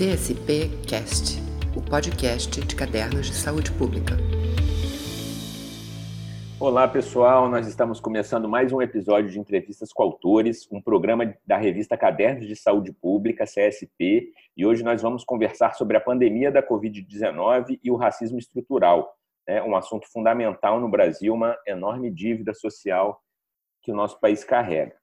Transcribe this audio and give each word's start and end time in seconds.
CSP 0.00 0.70
Cast, 0.88 1.38
o 1.76 1.82
podcast 1.82 2.58
de 2.62 2.74
cadernos 2.74 3.26
de 3.26 3.34
saúde 3.34 3.70
pública. 3.72 4.16
Olá, 6.58 6.88
pessoal. 6.88 7.50
Nós 7.50 7.66
estamos 7.66 8.00
começando 8.00 8.48
mais 8.48 8.72
um 8.72 8.80
episódio 8.80 9.28
de 9.28 9.38
entrevistas 9.38 9.92
com 9.92 10.02
autores, 10.02 10.66
um 10.72 10.80
programa 10.80 11.36
da 11.46 11.58
revista 11.58 11.98
Cadernos 11.98 12.48
de 12.48 12.56
Saúde 12.56 12.94
Pública, 12.94 13.44
CSP, 13.44 14.32
e 14.56 14.64
hoje 14.64 14.82
nós 14.82 15.02
vamos 15.02 15.22
conversar 15.22 15.74
sobre 15.74 15.98
a 15.98 16.00
pandemia 16.00 16.50
da 16.50 16.66
Covid-19 16.66 17.78
e 17.84 17.90
o 17.90 17.96
racismo 17.96 18.38
estrutural, 18.38 19.14
né? 19.46 19.62
um 19.62 19.76
assunto 19.76 20.10
fundamental 20.10 20.80
no 20.80 20.88
Brasil, 20.88 21.34
uma 21.34 21.54
enorme 21.66 22.10
dívida 22.10 22.54
social 22.54 23.20
que 23.82 23.92
o 23.92 23.94
nosso 23.94 24.18
país 24.18 24.42
carrega. 24.44 24.99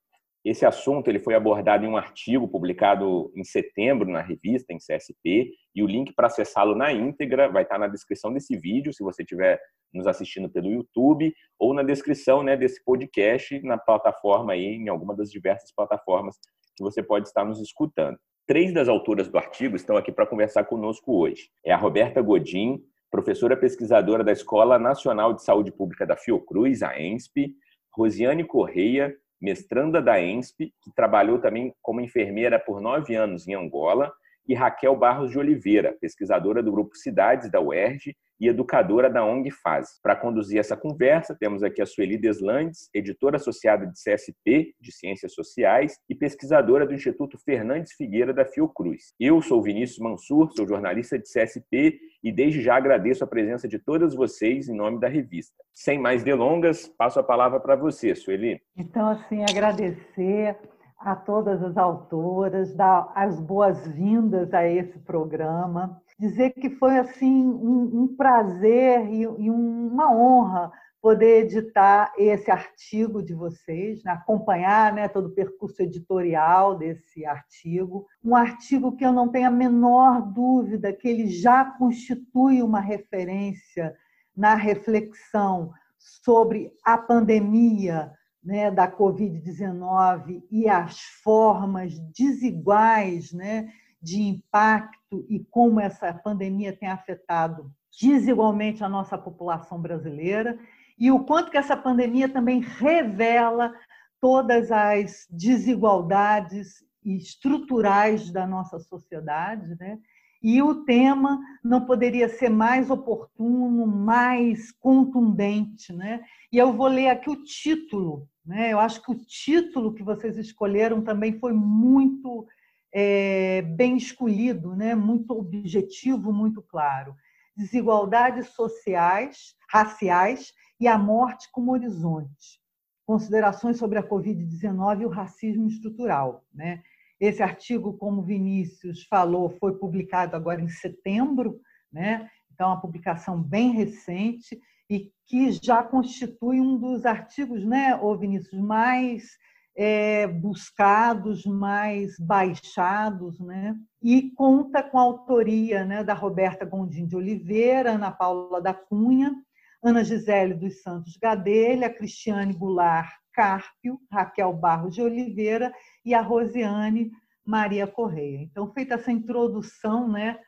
Esse 0.49 0.65
assunto 0.65 1.09
ele 1.09 1.19
foi 1.19 1.35
abordado 1.35 1.83
em 1.83 1.89
um 1.89 1.97
artigo 1.97 2.47
publicado 2.47 3.29
em 3.35 3.43
setembro 3.43 4.09
na 4.09 4.21
revista, 4.21 4.71
em 4.71 4.77
CSP, 4.77 5.51
e 5.75 5.83
o 5.83 5.85
link 5.85 6.13
para 6.13 6.27
acessá-lo 6.27 6.73
na 6.73 6.89
íntegra 6.93 7.49
vai 7.49 7.63
estar 7.63 7.77
na 7.77 7.89
descrição 7.89 8.31
desse 8.31 8.55
vídeo, 8.55 8.93
se 8.93 9.03
você 9.03 9.23
estiver 9.23 9.59
nos 9.93 10.07
assistindo 10.07 10.49
pelo 10.49 10.71
YouTube, 10.71 11.33
ou 11.59 11.73
na 11.73 11.83
descrição 11.83 12.43
né, 12.43 12.55
desse 12.55 12.81
podcast 12.85 13.61
na 13.61 13.77
plataforma 13.77 14.53
aí, 14.53 14.63
em 14.63 14.87
alguma 14.87 15.13
das 15.13 15.29
diversas 15.29 15.69
plataformas 15.75 16.37
que 16.77 16.81
você 16.81 17.03
pode 17.03 17.27
estar 17.27 17.43
nos 17.43 17.59
escutando. 17.59 18.17
Três 18.47 18.73
das 18.73 18.87
autoras 18.87 19.27
do 19.27 19.37
artigo 19.37 19.75
estão 19.75 19.97
aqui 19.97 20.13
para 20.13 20.25
conversar 20.25 20.63
conosco 20.63 21.13
hoje. 21.13 21.49
É 21.65 21.73
a 21.73 21.77
Roberta 21.77 22.21
Godin, 22.21 22.81
professora 23.11 23.57
pesquisadora 23.57 24.23
da 24.23 24.31
Escola 24.31 24.79
Nacional 24.79 25.33
de 25.33 25.43
Saúde 25.43 25.73
Pública 25.73 26.05
da 26.05 26.15
Fiocruz, 26.15 26.83
a 26.83 26.97
ENSP, 26.97 27.51
Rosiane 27.93 28.45
Correia, 28.45 29.13
mestranda 29.41 30.01
da 30.01 30.21
ENSP, 30.21 30.73
que 30.81 30.93
trabalhou 30.95 31.39
também 31.39 31.73
como 31.81 32.01
enfermeira 32.01 32.59
por 32.59 32.81
nove 32.81 33.15
anos 33.15 33.47
em 33.47 33.53
Angola, 33.53 34.11
e 34.47 34.53
Raquel 34.53 34.95
Barros 34.95 35.31
de 35.31 35.37
Oliveira, 35.37 35.95
pesquisadora 35.99 36.63
do 36.63 36.71
Grupo 36.71 36.95
Cidades 36.95 37.51
da 37.51 37.59
UERJ 37.59 38.15
e 38.39 38.47
educadora 38.47 39.09
da 39.09 39.25
ONG 39.25 39.51
Faz. 39.51 39.99
Para 40.01 40.15
conduzir 40.15 40.59
essa 40.59 40.77
conversa, 40.77 41.35
temos 41.39 41.63
aqui 41.63 41.81
a 41.81 41.85
Sueli 41.85 42.17
Deslandes, 42.17 42.89
editora 42.93 43.37
associada 43.37 43.85
de 43.85 43.93
CSP, 43.93 44.73
de 44.79 44.91
Ciências 44.91 45.33
Sociais, 45.33 45.97
e 46.09 46.15
pesquisadora 46.15 46.85
do 46.85 46.93
Instituto 46.93 47.37
Fernandes 47.37 47.93
Figueira 47.93 48.33
da 48.33 48.45
Fiocruz. 48.45 49.13
Eu 49.19 49.41
sou 49.41 49.61
Vinícius 49.61 49.99
Mansur, 49.99 50.51
sou 50.55 50.67
jornalista 50.67 51.17
de 51.17 51.25
CSP 51.25 51.99
e 52.23 52.31
desde 52.31 52.61
já 52.61 52.75
agradeço 52.75 53.23
a 53.23 53.27
presença 53.27 53.67
de 53.67 53.79
todas 53.79 54.13
vocês 54.13 54.67
em 54.69 54.75
nome 54.75 54.99
da 54.99 55.07
revista. 55.07 55.55
Sem 55.73 55.99
mais 55.99 56.23
delongas, 56.23 56.87
passo 56.97 57.19
a 57.19 57.23
palavra 57.23 57.59
para 57.59 57.75
você, 57.75 58.15
Sueli. 58.15 58.61
Então, 58.75 59.09
assim, 59.09 59.43
agradecer 59.43 60.57
a 60.99 61.15
todas 61.15 61.61
as 61.61 61.77
autoras, 61.77 62.73
dar 62.73 63.11
as 63.15 63.39
boas-vindas 63.39 64.53
a 64.53 64.67
esse 64.67 64.97
programa 64.99 66.01
dizer 66.19 66.51
que 66.51 66.69
foi 66.69 66.97
assim 66.97 67.47
um, 67.47 68.03
um 68.03 68.15
prazer 68.15 69.07
e, 69.07 69.21
e, 69.21 69.49
uma 69.49 70.11
honra 70.11 70.71
poder 70.99 71.43
editar 71.43 72.11
esse 72.17 72.49
artigo 72.49 73.21
de 73.21 73.33
vocês, 73.33 74.03
né? 74.03 74.11
acompanhar 74.11 74.91
né, 74.91 75.07
todo 75.07 75.27
o 75.27 75.33
percurso 75.33 75.81
editorial 75.81 76.75
desse 76.75 77.23
artigo. 77.25 78.07
Um 78.23 78.35
artigo 78.35 78.95
que 78.95 79.05
eu 79.05 79.13
não 79.13 79.29
tenho 79.29 79.47
a 79.47 79.51
menor 79.51 80.21
dúvida 80.21 80.91
que 80.91 81.07
ele 81.07 81.27
já 81.27 81.63
constitui 81.63 82.63
uma 82.63 82.79
referência 82.79 83.95
na 84.35 84.55
reflexão 84.55 85.71
sobre 85.97 86.73
a 86.83 86.97
pandemia 86.97 88.11
né, 88.43 88.71
da 88.71 88.89
Covid-19 88.89 90.43
e 90.49 90.67
as 90.67 90.99
formas 91.23 91.99
desiguais 92.17 93.33
né, 93.33 93.69
de 94.07 94.21
impacto 94.21 95.25
e 95.27 95.37
como 95.51 95.81
essa 95.81 96.13
pandemia 96.13 96.73
tem 96.73 96.87
afetado 96.87 97.69
desigualmente 98.01 98.81
a 98.81 98.87
nossa 98.87 99.17
população 99.17 99.81
brasileira 99.81 100.57
e 100.97 101.11
o 101.11 101.25
quanto 101.25 101.51
que 101.51 101.57
essa 101.57 101.75
pandemia 101.75 102.29
também 102.29 102.61
revela 102.61 103.73
todas 104.21 104.71
as 104.71 105.27
desigualdades 105.29 106.85
estruturais 107.03 108.31
da 108.31 108.47
nossa 108.47 108.79
sociedade, 108.79 109.75
né? 109.77 109.99
E 110.41 110.61
o 110.61 110.85
tema 110.85 111.41
não 111.61 111.83
poderia 111.85 112.29
ser 112.29 112.49
mais 112.49 112.89
oportuno, 112.89 113.85
mais 113.85 114.71
contundente, 114.71 115.91
né? 115.91 116.23
E 116.49 116.57
eu 116.57 116.71
vou 116.71 116.87
ler 116.87 117.09
aqui 117.09 117.29
o 117.29 117.43
título, 117.43 118.25
né? 118.45 118.71
Eu 118.71 118.79
acho 118.79 119.03
que 119.03 119.11
o 119.11 119.19
título 119.25 119.93
que 119.93 120.03
vocês 120.03 120.37
escolheram 120.37 121.01
também 121.01 121.37
foi 121.39 121.51
muito 121.51 122.47
é, 122.93 123.61
bem 123.61 123.97
escolhido, 123.97 124.75
né? 124.75 124.95
muito 124.95 125.31
objetivo, 125.31 126.31
muito 126.31 126.61
claro. 126.61 127.15
Desigualdades 127.55 128.49
sociais, 128.49 129.55
raciais 129.69 130.53
e 130.79 130.87
a 130.87 130.97
morte 130.97 131.49
como 131.51 131.71
horizonte. 131.71 132.61
Considerações 133.05 133.77
sobre 133.77 133.97
a 133.97 134.07
Covid-19 134.07 135.01
e 135.01 135.05
o 135.05 135.09
racismo 135.09 135.67
estrutural. 135.67 136.45
Né? 136.53 136.81
Esse 137.19 137.41
artigo, 137.41 137.97
como 137.97 138.21
Vinícius 138.21 139.03
falou, 139.03 139.49
foi 139.49 139.77
publicado 139.77 140.35
agora 140.35 140.61
em 140.61 140.69
setembro, 140.69 141.59
né? 141.91 142.29
então, 142.53 142.69
é 142.69 142.73
uma 142.73 142.81
publicação 142.81 143.41
bem 143.41 143.71
recente 143.71 144.59
e 144.89 145.11
que 145.25 145.51
já 145.51 145.83
constitui 145.83 146.59
um 146.59 146.77
dos 146.77 147.05
artigos, 147.05 147.63
né, 147.65 147.95
ô 147.97 148.17
Vinícius, 148.17 148.59
mais 148.59 149.37
é, 149.77 150.25
buscados, 150.25 151.45
mais 151.45 152.17
baixados, 152.19 153.39
né? 153.39 153.77
e 154.01 154.31
conta 154.31 154.81
com 154.81 154.97
a 154.97 155.03
autoria 155.03 155.85
né, 155.85 156.03
da 156.03 156.15
Roberta 156.15 156.65
Gondim 156.65 157.05
de 157.05 157.15
Oliveira, 157.15 157.91
Ana 157.91 158.11
Paula 158.11 158.59
da 158.59 158.73
Cunha, 158.73 159.35
Ana 159.83 160.03
Gisele 160.03 160.55
dos 160.55 160.81
Santos 160.81 161.15
Gadelha, 161.17 161.93
Cristiane 161.93 162.53
Goulart 162.53 163.07
Carpio, 163.31 163.99
Raquel 164.11 164.51
Barros 164.51 164.95
de 164.95 165.01
Oliveira 165.01 165.71
e 166.03 166.15
a 166.15 166.21
Rosiane 166.21 167.11
Maria 167.45 167.85
Correia. 167.85 168.41
Então, 168.41 168.73
feita 168.73 168.95
essa 168.95 169.11
introdução 169.11 170.09
né, 170.09 170.39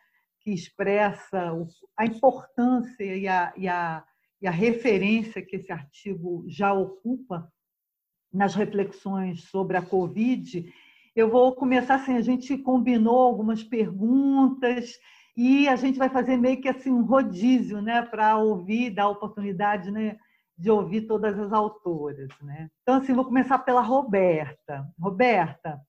que 0.42 0.52
expressa 0.52 1.54
a 1.96 2.06
importância 2.06 3.16
e 3.16 3.28
a, 3.28 3.54
e, 3.56 3.68
a, 3.68 4.04
e 4.42 4.48
a 4.48 4.52
referência 4.52 5.46
que 5.46 5.58
esse 5.58 5.72
artigo 5.72 6.44
já 6.48 6.74
ocupa 6.74 7.48
nas 8.32 8.56
reflexões 8.56 9.44
sobre 9.44 9.78
a 9.78 9.82
Covid, 9.82 10.72
eu 11.16 11.30
vou 11.30 11.54
começar 11.54 11.96
assim, 11.96 12.16
a 12.16 12.22
gente 12.22 12.58
combinou 12.58 13.20
algumas 13.20 13.64
perguntas 13.64 14.98
e 15.36 15.68
a 15.68 15.76
gente 15.76 15.98
vai 15.98 16.10
fazer 16.10 16.38
meio 16.38 16.62
que 16.62 16.70
assim 16.70 16.92
um 16.92 17.04
rodízio, 17.04 17.82
né, 17.82 18.02
para 18.02 18.38
ouvir, 18.38 18.92
dar 18.92 19.10
oportunidade, 19.10 19.92
né, 19.92 20.18
de 20.58 20.70
ouvir 20.70 21.02
todas 21.02 21.40
as 21.40 21.54
autoras, 21.54 22.30
né? 22.42 22.70
Então 22.82 22.96
assim, 22.96 23.14
vou 23.14 23.26
começar 23.26 23.60
pela 23.60 23.82
Roberta. 23.82 24.86
Roberta, 25.00 25.80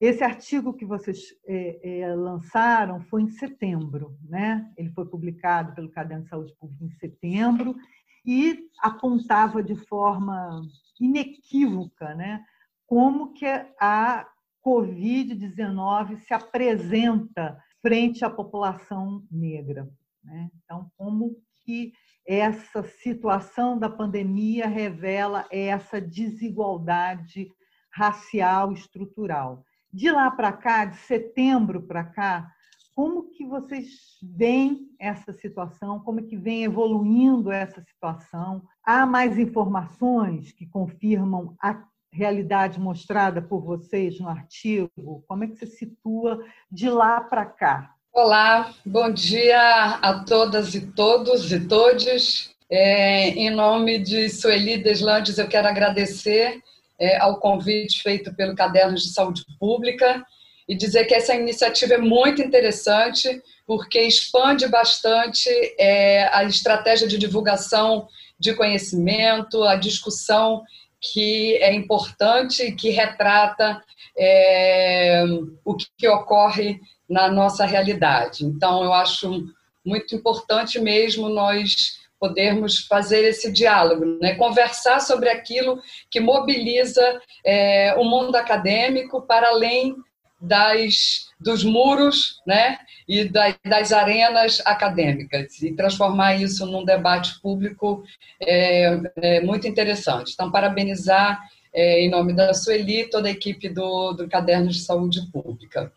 esse 0.00 0.24
artigo 0.24 0.72
que 0.72 0.84
vocês 0.84 1.34
é, 1.46 2.00
é, 2.00 2.14
lançaram 2.14 3.00
foi 3.02 3.22
em 3.22 3.28
setembro, 3.28 4.16
né? 4.28 4.70
Ele 4.76 4.88
foi 4.90 5.04
publicado 5.04 5.74
pelo 5.74 5.90
Caderno 5.90 6.24
de 6.24 6.30
Saúde 6.30 6.54
Pública 6.58 6.84
em 6.84 6.90
setembro 6.90 7.76
e 8.24 8.68
apontava 8.80 9.62
de 9.62 9.74
forma 9.74 10.62
inequívoca 11.00 12.14
né, 12.14 12.44
como 12.86 13.32
que 13.32 13.46
a 13.80 14.26
Covid-19 14.64 16.18
se 16.18 16.34
apresenta 16.34 17.58
frente 17.80 18.24
à 18.24 18.30
população 18.30 19.24
negra. 19.30 19.88
Né? 20.22 20.50
Então, 20.62 20.90
como 20.96 21.36
que 21.64 21.92
essa 22.26 22.82
situação 22.82 23.78
da 23.78 23.88
pandemia 23.88 24.66
revela 24.66 25.46
essa 25.50 26.00
desigualdade 26.00 27.48
racial 27.92 28.72
estrutural. 28.72 29.64
De 29.92 30.10
lá 30.10 30.30
para 30.30 30.52
cá, 30.52 30.84
de 30.84 30.96
setembro 30.96 31.82
para 31.82 32.04
cá, 32.04 32.52
como 33.00 33.30
que 33.30 33.46
vocês 33.46 33.86
veem 34.22 34.90
essa 35.00 35.32
situação? 35.32 36.00
Como 36.00 36.22
que 36.22 36.36
vem 36.36 36.64
evoluindo 36.64 37.50
essa 37.50 37.80
situação? 37.80 38.60
Há 38.84 39.06
mais 39.06 39.38
informações 39.38 40.52
que 40.52 40.66
confirmam 40.66 41.56
a 41.62 41.82
realidade 42.12 42.78
mostrada 42.78 43.40
por 43.40 43.62
vocês 43.62 44.20
no 44.20 44.28
artigo? 44.28 45.24
Como 45.26 45.44
é 45.44 45.46
que 45.46 45.56
você 45.56 45.66
situa 45.66 46.44
de 46.70 46.90
lá 46.90 47.22
para 47.22 47.46
cá? 47.46 47.94
Olá, 48.12 48.70
bom 48.84 49.10
dia 49.10 49.94
a 50.02 50.22
todas 50.22 50.74
e 50.74 50.92
todos 50.92 51.50
e 51.50 51.66
todes. 51.66 52.54
É, 52.68 53.30
em 53.30 53.48
nome 53.48 53.98
de 53.98 54.28
Sueli 54.28 54.76
Deslandes, 54.76 55.38
eu 55.38 55.48
quero 55.48 55.68
agradecer 55.68 56.60
é, 56.98 57.16
ao 57.16 57.40
convite 57.40 58.02
feito 58.02 58.36
pelo 58.36 58.54
Caderno 58.54 58.96
de 58.96 59.08
Saúde 59.08 59.42
Pública 59.58 60.22
e 60.70 60.76
dizer 60.76 61.04
que 61.04 61.14
essa 61.14 61.34
iniciativa 61.34 61.94
é 61.94 61.98
muito 61.98 62.40
interessante, 62.40 63.42
porque 63.66 64.00
expande 64.00 64.68
bastante 64.68 65.50
é, 65.76 66.32
a 66.32 66.44
estratégia 66.44 67.08
de 67.08 67.18
divulgação 67.18 68.06
de 68.38 68.54
conhecimento, 68.54 69.64
a 69.64 69.74
discussão 69.74 70.62
que 71.00 71.56
é 71.56 71.74
importante 71.74 72.62
e 72.62 72.72
que 72.72 72.90
retrata 72.90 73.82
é, 74.16 75.24
o 75.64 75.74
que 75.74 76.06
ocorre 76.06 76.78
na 77.08 77.28
nossa 77.28 77.66
realidade. 77.66 78.44
Então, 78.44 78.84
eu 78.84 78.92
acho 78.92 79.46
muito 79.84 80.14
importante 80.14 80.78
mesmo 80.78 81.28
nós 81.28 81.98
podermos 82.20 82.86
fazer 82.86 83.24
esse 83.24 83.50
diálogo, 83.50 84.04
né? 84.20 84.36
conversar 84.36 85.00
sobre 85.00 85.30
aquilo 85.30 85.82
que 86.08 86.20
mobiliza 86.20 87.20
é, 87.44 87.92
o 87.98 88.04
mundo 88.04 88.36
acadêmico 88.36 89.22
para 89.22 89.48
além 89.48 89.96
das, 90.40 91.28
dos 91.38 91.62
muros 91.62 92.40
né? 92.46 92.78
e 93.06 93.24
das, 93.24 93.56
das 93.64 93.92
arenas 93.92 94.62
acadêmicas 94.64 95.60
e 95.62 95.72
transformar 95.72 96.36
isso 96.36 96.64
num 96.64 96.84
debate 96.84 97.40
público 97.40 98.02
é, 98.40 99.00
é 99.16 99.40
muito 99.40 99.68
interessante. 99.68 100.32
Então, 100.32 100.50
parabenizar 100.50 101.40
é, 101.72 102.00
em 102.00 102.10
nome 102.10 102.32
da 102.32 102.54
Sueli 102.54 103.10
toda 103.10 103.28
a 103.28 103.32
equipe 103.32 103.68
do, 103.68 104.12
do 104.12 104.28
Caderno 104.28 104.68
de 104.68 104.80
Saúde 104.80 105.20
Pública. 105.30 105.92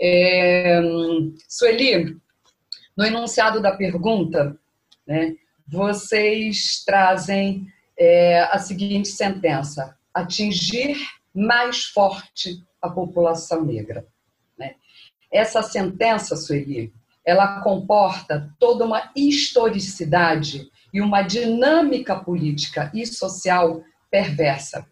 É, 0.00 0.80
Sueli, 1.48 2.16
no 2.96 3.04
enunciado 3.04 3.60
da 3.60 3.72
pergunta, 3.72 4.56
né, 5.06 5.34
vocês 5.66 6.82
trazem 6.84 7.66
é, 7.98 8.40
a 8.44 8.58
seguinte 8.58 9.08
sentença: 9.08 9.96
atingir 10.14 10.96
mais 11.34 11.84
forte 11.84 12.62
a 12.82 12.90
população 12.90 13.64
negra. 13.64 14.04
Né? 14.58 14.74
Essa 15.30 15.62
sentença, 15.62 16.36
Sueli, 16.36 16.92
ela 17.24 17.60
comporta 17.60 18.52
toda 18.58 18.84
uma 18.84 19.10
historicidade 19.14 20.68
e 20.92 21.00
uma 21.00 21.22
dinâmica 21.22 22.16
política 22.16 22.90
e 22.92 23.06
social 23.06 23.82
perversa. 24.10 24.86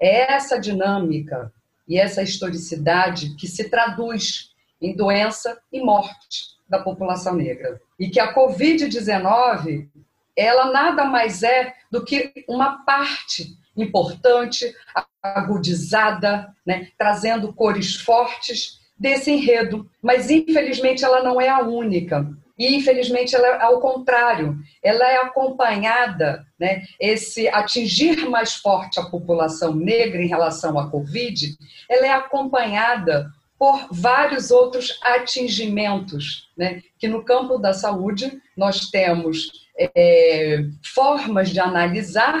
É 0.00 0.32
essa 0.32 0.58
dinâmica 0.58 1.52
e 1.88 1.98
essa 1.98 2.22
historicidade 2.22 3.36
que 3.36 3.46
se 3.46 3.70
traduz 3.70 4.50
em 4.80 4.94
doença 4.94 5.58
e 5.72 5.80
morte 5.80 6.56
da 6.68 6.80
população 6.80 7.36
negra. 7.36 7.80
E 7.98 8.10
que 8.10 8.18
a 8.18 8.34
Covid-19, 8.34 9.88
ela 10.36 10.72
nada 10.72 11.04
mais 11.04 11.42
é 11.42 11.72
do 11.90 12.04
que 12.04 12.32
uma 12.48 12.84
parte 12.84 13.56
importante, 13.76 14.74
agudizada, 15.22 16.52
né, 16.66 16.88
trazendo 16.98 17.52
cores 17.52 17.96
fortes 17.96 18.80
desse 18.98 19.30
enredo. 19.30 19.88
Mas, 20.02 20.30
infelizmente, 20.30 21.04
ela 21.04 21.22
não 21.22 21.40
é 21.40 21.48
a 21.48 21.60
única. 21.60 22.28
E, 22.58 22.76
infelizmente, 22.76 23.34
ela 23.34 23.46
é 23.46 23.62
ao 23.62 23.80
contrário. 23.80 24.56
Ela 24.82 25.10
é 25.10 25.16
acompanhada, 25.16 26.46
né, 26.58 26.84
esse 27.00 27.48
atingir 27.48 28.28
mais 28.28 28.54
forte 28.54 29.00
a 29.00 29.04
população 29.04 29.74
negra 29.74 30.22
em 30.22 30.28
relação 30.28 30.78
à 30.78 30.90
Covid, 30.90 31.56
ela 31.88 32.06
é 32.06 32.12
acompanhada 32.12 33.30
por 33.62 33.86
vários 33.92 34.50
outros 34.50 34.98
atingimentos, 35.04 36.50
né? 36.56 36.82
que 36.98 37.06
no 37.06 37.24
campo 37.24 37.58
da 37.58 37.72
saúde 37.72 38.42
nós 38.56 38.90
temos 38.90 39.68
é, 39.78 40.64
formas 40.84 41.50
de 41.50 41.60
analisar 41.60 42.40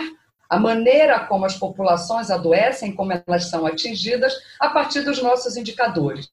a 0.52 0.58
maneira 0.58 1.18
como 1.20 1.46
as 1.46 1.56
populações 1.56 2.30
adoecem, 2.30 2.92
como 2.92 3.10
elas 3.10 3.46
são 3.46 3.64
atingidas, 3.64 4.34
a 4.60 4.68
partir 4.68 5.00
dos 5.00 5.22
nossos 5.22 5.56
indicadores. 5.56 6.28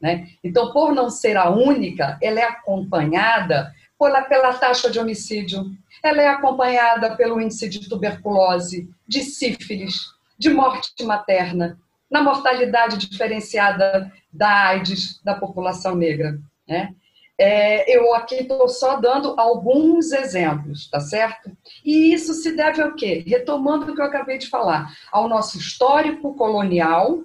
Né? 0.00 0.28
Então, 0.44 0.72
por 0.72 0.94
não 0.94 1.10
ser 1.10 1.36
a 1.36 1.50
única, 1.50 2.16
ela 2.22 2.38
é 2.38 2.44
acompanhada 2.44 3.74
pela, 3.98 4.22
pela 4.22 4.54
taxa 4.54 4.88
de 4.88 5.00
homicídio, 5.00 5.64
ela 6.00 6.22
é 6.22 6.28
acompanhada 6.28 7.16
pelo 7.16 7.40
índice 7.40 7.68
de 7.68 7.88
tuberculose, 7.88 8.88
de 9.04 9.22
sífilis, 9.22 10.12
de 10.38 10.48
morte 10.48 11.02
materna, 11.02 11.76
na 12.08 12.22
mortalidade 12.22 12.96
diferenciada 12.96 14.12
da 14.32 14.68
AIDS 14.68 15.20
da 15.24 15.34
população 15.34 15.96
negra. 15.96 16.38
Né? 16.68 16.94
É, 17.36 17.96
eu 17.96 18.14
aqui 18.14 18.36
estou 18.36 18.68
só 18.68 19.00
dando 19.00 19.34
alguns 19.36 20.12
exemplos, 20.12 20.88
tá 20.88 21.00
certo? 21.00 21.50
E 21.86 22.12
isso 22.12 22.34
se 22.34 22.50
deve 22.50 22.82
ao 22.82 22.96
quê? 22.96 23.22
Retomando 23.24 23.92
o 23.92 23.94
que 23.94 24.00
eu 24.00 24.06
acabei 24.06 24.38
de 24.38 24.48
falar, 24.48 24.92
ao 25.12 25.28
nosso 25.28 25.56
histórico 25.56 26.34
colonial 26.34 27.22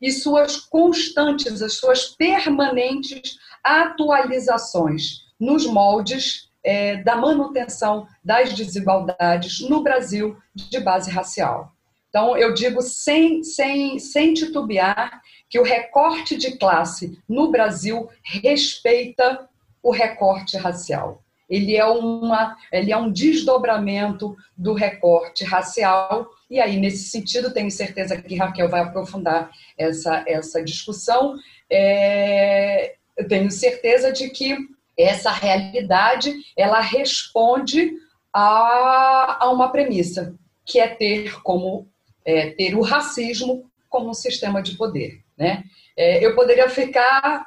e 0.00 0.12
suas 0.12 0.56
constantes, 0.56 1.60
as 1.60 1.74
suas 1.74 2.14
permanentes 2.14 3.36
atualizações 3.64 5.24
nos 5.40 5.66
moldes 5.66 6.48
é, 6.62 7.02
da 7.02 7.16
manutenção 7.16 8.06
das 8.24 8.52
desigualdades 8.52 9.68
no 9.68 9.82
Brasil 9.82 10.36
de 10.54 10.78
base 10.78 11.10
racial. 11.10 11.72
Então, 12.08 12.36
eu 12.36 12.54
digo 12.54 12.80
sem, 12.82 13.42
sem, 13.42 13.98
sem 13.98 14.32
titubear 14.32 15.20
que 15.50 15.58
o 15.58 15.64
recorte 15.64 16.36
de 16.36 16.56
classe 16.56 17.18
no 17.28 17.50
Brasil 17.50 18.08
respeita 18.22 19.48
o 19.82 19.90
recorte 19.90 20.56
racial. 20.56 21.23
Ele 21.48 21.76
é, 21.76 21.84
uma, 21.84 22.56
ele 22.72 22.92
é 22.92 22.96
um 22.96 23.10
desdobramento 23.10 24.36
do 24.56 24.72
recorte 24.72 25.44
racial, 25.44 26.28
e 26.50 26.60
aí, 26.60 26.76
nesse 26.76 27.08
sentido, 27.08 27.52
tenho 27.52 27.70
certeza 27.70 28.20
que 28.20 28.36
Raquel 28.36 28.68
vai 28.68 28.80
aprofundar 28.80 29.50
essa, 29.76 30.24
essa 30.26 30.62
discussão. 30.62 31.34
É, 31.70 32.94
eu 33.16 33.26
tenho 33.26 33.50
certeza 33.50 34.12
de 34.12 34.30
que 34.30 34.56
essa 34.96 35.30
realidade 35.30 36.32
ela 36.56 36.80
responde 36.80 37.92
a, 38.32 39.38
a 39.40 39.50
uma 39.50 39.70
premissa, 39.70 40.34
que 40.64 40.78
é 40.78 40.88
ter 40.88 41.42
como 41.42 41.88
é, 42.24 42.50
ter 42.50 42.74
o 42.74 42.80
racismo 42.80 43.70
como 43.88 44.10
um 44.10 44.14
sistema 44.14 44.62
de 44.62 44.76
poder. 44.76 45.20
Né? 45.36 45.64
É, 45.96 46.24
eu 46.24 46.34
poderia 46.34 46.68
ficar 46.68 47.46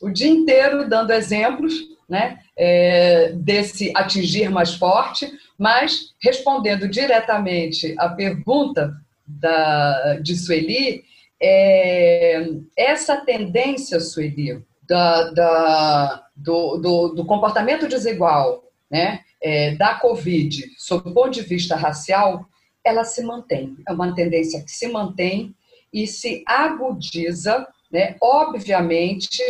o 0.00 0.10
dia 0.10 0.28
inteiro 0.28 0.88
dando 0.88 1.12
exemplos 1.12 1.74
né, 2.08 2.38
é, 2.56 3.32
desse 3.34 3.92
atingir 3.94 4.50
mais 4.50 4.74
forte, 4.74 5.30
mas 5.58 6.14
respondendo 6.22 6.88
diretamente 6.88 7.94
à 7.98 8.08
pergunta 8.08 8.94
da, 9.26 10.18
de 10.22 10.36
Sueli, 10.36 11.04
é, 11.40 12.48
essa 12.76 13.16
tendência, 13.16 14.00
Sueli, 14.00 14.62
da, 14.88 15.30
da, 15.30 16.26
do, 16.34 16.76
do, 16.76 17.08
do, 17.08 17.24
comportamento 17.26 17.88
desigual 17.88 18.62
né, 18.90 19.20
é, 19.42 19.74
da 19.74 19.94
Covid, 19.94 20.64
sob 20.78 21.10
o 21.10 21.12
ponto 21.14 21.30
de 21.30 21.42
vista 21.42 21.74
racial, 21.74 22.46
ela 22.84 23.04
se 23.04 23.22
mantém. 23.22 23.76
É 23.86 23.92
uma 23.92 24.14
tendência 24.14 24.62
que 24.62 24.70
se 24.70 24.86
mantém 24.88 25.54
e 25.92 26.06
se 26.06 26.44
agudiza, 26.46 27.66
né, 27.90 28.16
obviamente, 28.20 29.42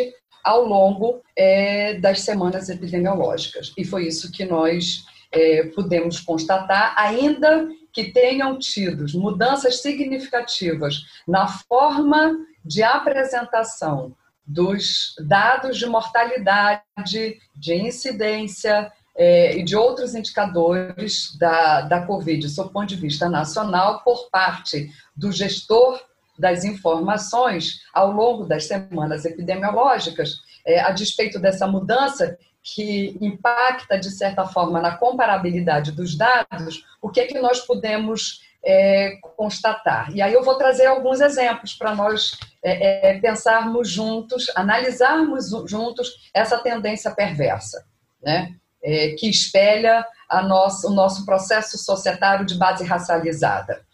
ao 0.47 0.65
longo 0.65 1.21
é, 1.37 1.95
das 1.95 2.21
semanas 2.21 2.69
epidemiológicas. 2.69 3.73
E 3.77 3.85
foi 3.85 4.07
isso 4.07 4.31
que 4.31 4.45
nós 4.45 5.05
é, 5.33 5.65
pudemos 5.75 6.21
constatar, 6.21 6.95
ainda 6.97 7.69
que 7.93 8.13
tenham 8.13 8.59
tido 8.59 9.07
mudanças 9.19 9.83
significativas 9.83 11.03
na 11.27 11.49
forma 11.49 12.37
de 12.65 12.83
apresentação 12.83 14.15
dos 14.47 15.15
dados 15.27 15.77
de 15.77 15.87
mortalidade, 15.87 17.39
de 17.57 17.75
incidência, 17.75 18.93
é, 19.17 19.57
e 19.57 19.63
de 19.63 19.75
outros 19.75 20.15
indicadores 20.15 21.35
da, 21.39 21.81
da 21.81 22.07
Covid, 22.07 22.47
do 22.47 22.69
ponto 22.69 22.87
de 22.87 22.97
vista 22.97 23.29
nacional, 23.29 24.03
por 24.05 24.29
parte 24.31 24.93
do 25.17 25.33
gestor 25.33 25.99
das 26.39 26.65
informações 26.65 27.81
ao 27.93 28.11
longo 28.11 28.45
das 28.45 28.67
semanas 28.67 29.25
epidemiológicas, 29.25 30.41
é, 30.65 30.81
a 30.81 30.91
despeito 30.91 31.39
dessa 31.39 31.67
mudança 31.67 32.37
que 32.63 33.17
impacta, 33.21 33.99
de 33.99 34.11
certa 34.11 34.45
forma, 34.47 34.81
na 34.81 34.97
comparabilidade 34.97 35.93
dos 35.93 36.17
dados, 36.17 36.85
o 37.01 37.09
que 37.09 37.21
é 37.21 37.27
que 37.27 37.39
nós 37.39 37.61
podemos 37.61 38.43
é, 38.65 39.17
constatar? 39.37 40.11
E 40.13 40.21
aí 40.21 40.33
eu 40.33 40.43
vou 40.43 40.57
trazer 40.57 40.87
alguns 40.87 41.21
exemplos 41.21 41.75
para 41.75 41.95
nós 41.95 42.37
é, 42.63 43.11
é 43.11 43.21
pensarmos 43.21 43.89
juntos, 43.89 44.51
analisarmos 44.57 45.51
juntos 45.67 46.31
essa 46.35 46.59
tendência 46.59 47.15
perversa. 47.15 47.85
Né? 48.21 48.57
é, 48.87 49.11
que 49.19 49.29
espelha 49.29 50.07
a 50.29 50.43
nossa, 50.43 50.89
o 50.89 50.93
nosso 50.93 51.27
processo 51.27 51.77
societário 51.77 52.47
de 52.47 52.55
base 52.55 52.85
racializada. 52.85 53.85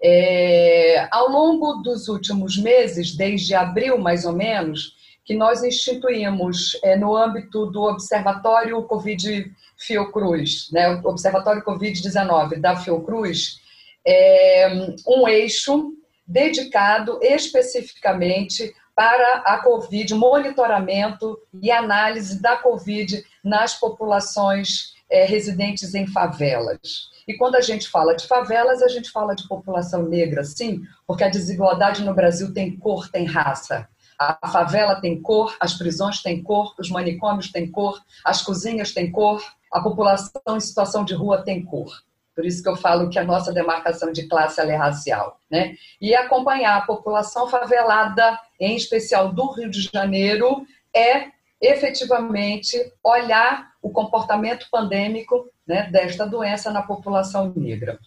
É, 0.00 1.08
ao 1.10 1.28
longo 1.28 1.74
dos 1.82 2.08
últimos 2.08 2.56
meses, 2.56 3.16
desde 3.16 3.54
abril 3.54 3.98
mais 3.98 4.24
ou 4.24 4.32
menos, 4.32 4.96
que 5.24 5.34
nós 5.34 5.62
instituímos 5.62 6.78
é, 6.82 6.96
no 6.96 7.16
âmbito 7.16 7.66
do 7.66 7.82
Observatório 7.82 8.82
Covid 8.84 9.52
Fiocruz, 9.76 10.70
né, 10.72 11.00
Observatório 11.04 11.62
Covid-19 11.62 12.60
da 12.60 12.76
Fiocruz, 12.76 13.60
é, 14.06 14.96
um 15.06 15.28
eixo 15.28 15.92
dedicado 16.26 17.18
especificamente 17.22 18.74
para 18.94 19.42
a 19.44 19.58
Covid, 19.58 20.14
monitoramento 20.14 21.38
e 21.62 21.70
análise 21.70 22.40
da 22.40 22.56
Covid 22.56 23.22
nas 23.44 23.74
populações 23.74 24.94
é, 25.10 25.24
residentes 25.24 25.94
em 25.94 26.06
favelas. 26.06 27.10
E 27.28 27.36
quando 27.36 27.56
a 27.56 27.60
gente 27.60 27.90
fala 27.90 28.16
de 28.16 28.26
favelas, 28.26 28.82
a 28.82 28.88
gente 28.88 29.10
fala 29.10 29.36
de 29.36 29.46
população 29.46 30.02
negra, 30.04 30.42
sim, 30.42 30.82
porque 31.06 31.22
a 31.22 31.28
desigualdade 31.28 32.02
no 32.02 32.14
Brasil 32.14 32.54
tem 32.54 32.74
cor, 32.74 33.10
tem 33.10 33.26
raça. 33.26 33.86
A 34.18 34.48
favela 34.48 34.98
tem 34.98 35.20
cor, 35.20 35.54
as 35.60 35.74
prisões 35.74 36.22
têm 36.22 36.42
cor, 36.42 36.74
os 36.78 36.88
manicômios 36.88 37.52
têm 37.52 37.70
cor, 37.70 38.00
as 38.24 38.40
cozinhas 38.40 38.92
têm 38.92 39.12
cor, 39.12 39.44
a 39.70 39.82
população 39.82 40.56
em 40.56 40.60
situação 40.60 41.04
de 41.04 41.12
rua 41.14 41.42
tem 41.42 41.62
cor. 41.62 42.02
Por 42.34 42.46
isso 42.46 42.62
que 42.62 42.68
eu 42.68 42.76
falo 42.76 43.10
que 43.10 43.18
a 43.18 43.24
nossa 43.24 43.52
demarcação 43.52 44.10
de 44.10 44.26
classe 44.26 44.60
é 44.60 44.74
racial. 44.74 45.38
Né? 45.50 45.74
E 46.00 46.14
acompanhar 46.14 46.78
a 46.78 46.86
população 46.86 47.46
favelada, 47.48 48.38
em 48.58 48.74
especial 48.74 49.32
do 49.32 49.52
Rio 49.52 49.68
de 49.68 49.82
Janeiro, 49.92 50.66
é 50.96 51.26
efetivamente 51.60 52.78
olhar 53.04 53.72
o 53.88 53.92
comportamento 53.92 54.66
pandêmico 54.70 55.50
né, 55.66 55.88
desta 55.90 56.26
doença 56.26 56.70
na 56.70 56.82
população 56.82 57.52
negra. 57.56 57.98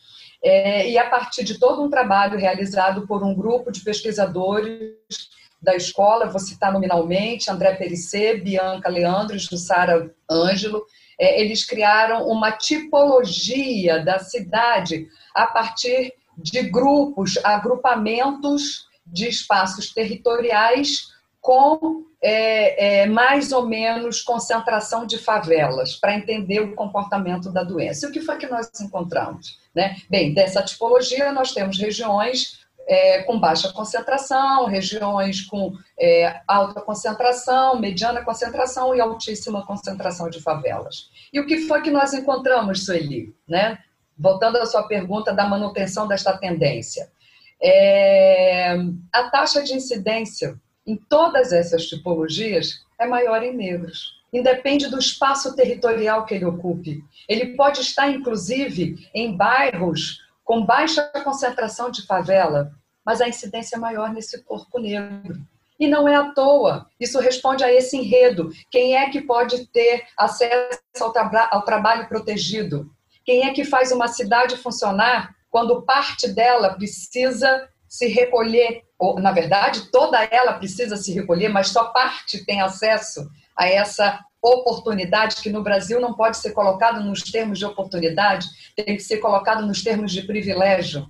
É, 0.44 0.90
e 0.90 0.98
a 0.98 1.10
partir 1.10 1.44
de 1.44 1.60
todo 1.60 1.84
um 1.84 1.90
trabalho 1.90 2.38
realizado 2.38 3.08
por 3.08 3.24
um 3.24 3.34
grupo 3.34 3.72
de 3.72 3.82
pesquisadores 3.82 4.96
da 5.62 5.76
escola, 5.76 6.28
vou 6.28 6.40
citar 6.40 6.72
nominalmente, 6.72 7.52
André 7.52 7.76
Perissé, 7.76 8.36
Bianca 8.36 8.90
Leandro, 8.90 9.38
Jussara 9.38 10.12
Ângelo, 10.30 10.84
é, 11.20 11.42
eles 11.42 11.66
criaram 11.66 12.28
uma 12.28 12.52
tipologia 12.52 14.04
da 14.04 14.20
cidade 14.20 15.08
a 15.36 15.46
partir 15.46 16.14
de 16.38 16.64
grupos, 16.64 17.38
agrupamentos 17.44 18.88
de 19.06 19.28
espaços 19.28 19.94
territoriais 19.94 21.12
com 21.42 22.06
é, 22.24 23.02
é, 23.02 23.06
mais 23.08 23.52
ou 23.52 23.66
menos 23.66 24.22
concentração 24.22 25.08
de 25.08 25.18
favelas, 25.18 25.96
para 25.96 26.16
entender 26.16 26.60
o 26.60 26.76
comportamento 26.76 27.52
da 27.52 27.64
doença. 27.64 28.06
E 28.06 28.10
o 28.10 28.12
que 28.12 28.22
foi 28.22 28.38
que 28.38 28.48
nós 28.48 28.70
encontramos? 28.80 29.60
Né? 29.74 29.98
Bem, 30.08 30.34
dessa 30.34 30.62
tipologia, 30.62 31.32
nós 31.32 31.52
temos 31.52 31.80
regiões 31.80 32.62
é, 32.88 33.24
com 33.24 33.40
baixa 33.40 33.74
concentração, 33.74 34.66
regiões 34.66 35.42
com 35.42 35.74
é, 36.00 36.42
alta 36.48 36.80
concentração, 36.82 37.80
mediana 37.80 38.24
concentração 38.24 38.94
e 38.96 39.02
altíssima 39.02 39.66
concentração 39.66 40.30
de 40.30 40.40
favelas. 40.42 41.10
E 41.34 41.40
o 41.40 41.48
que 41.48 41.62
foi 41.68 41.82
que 41.82 41.90
nós 41.90 42.14
encontramos, 42.14 42.86
Sueli? 42.86 43.36
Né? 43.48 43.80
Voltando 44.16 44.58
à 44.58 44.66
sua 44.68 44.84
pergunta 44.84 45.34
da 45.34 45.48
manutenção 45.48 46.08
desta 46.08 46.38
tendência. 46.38 47.10
É, 47.60 48.76
a 49.12 49.24
taxa 49.30 49.64
de 49.64 49.74
incidência 49.74 50.60
em 50.86 50.96
todas 50.96 51.52
essas 51.52 51.86
tipologias 51.86 52.84
é 53.00 53.06
maior 53.06 53.44
em 53.44 53.56
negros. 53.56 54.20
Independe 54.34 54.88
do 54.88 54.98
espaço 54.98 55.56
territorial 55.56 56.26
que 56.26 56.34
ele 56.34 56.46
ocupe. 56.46 57.04
Ele 57.28 57.56
pode 57.56 57.82
estar, 57.82 58.10
inclusive, 58.10 59.10
em 59.14 59.36
bairros 59.36 60.20
com 60.44 60.66
baixa 60.66 61.04
concentração 61.24 61.92
de 61.92 62.06
favela, 62.06 62.72
mas 63.06 63.22
a 63.22 63.28
incidência 63.28 63.76
é 63.76 63.80
maior 63.80 64.14
nesse 64.14 64.42
corpo 64.44 64.80
negro. 64.80 65.40
E 65.80 65.88
não 65.88 66.08
é 66.08 66.16
à 66.16 66.32
toa. 66.32 66.88
Isso 67.00 67.20
responde 67.20 67.64
a 67.64 67.74
esse 67.74 67.98
enredo. 67.98 68.52
Quem 68.70 68.96
é 68.96 69.10
que 69.10 69.22
pode 69.22 69.66
ter 69.68 70.06
acesso 70.16 70.80
ao, 71.00 71.12
tra 71.12 71.50
ao 71.52 71.64
trabalho 71.64 72.08
protegido? 72.08 72.90
Quem 73.26 73.48
é 73.48 73.54
que 73.54 73.66
faz 73.66 73.92
uma 73.92 74.08
cidade 74.08 74.58
funcionar 74.58 75.36
quando 75.50 75.82
parte 75.82 76.28
dela 76.28 76.76
precisa 76.76 77.68
se 77.88 78.08
recolher? 78.08 78.84
Ou, 79.02 79.20
na 79.20 79.32
verdade, 79.32 79.90
toda 79.92 80.24
ela 80.26 80.54
precisa 80.54 80.96
se 80.96 81.12
recolher, 81.12 81.50
mas 81.50 81.70
só 81.70 81.86
parte 81.86 82.46
tem 82.46 82.62
acesso 82.62 83.28
a 83.58 83.68
essa 83.68 84.24
oportunidade 84.40 85.38
que 85.38 85.50
no 85.50 85.64
Brasil 85.64 86.00
não 86.00 86.14
pode 86.14 86.38
ser 86.38 86.52
colocado 86.52 87.04
nos 87.04 87.24
termos 87.24 87.58
de 87.58 87.66
oportunidade, 87.66 88.46
tem 88.76 88.96
que 88.96 89.02
ser 89.02 89.18
colocado 89.18 89.66
nos 89.66 89.84
termos 89.84 90.12
de 90.12 90.22
privilégio. 90.22 91.10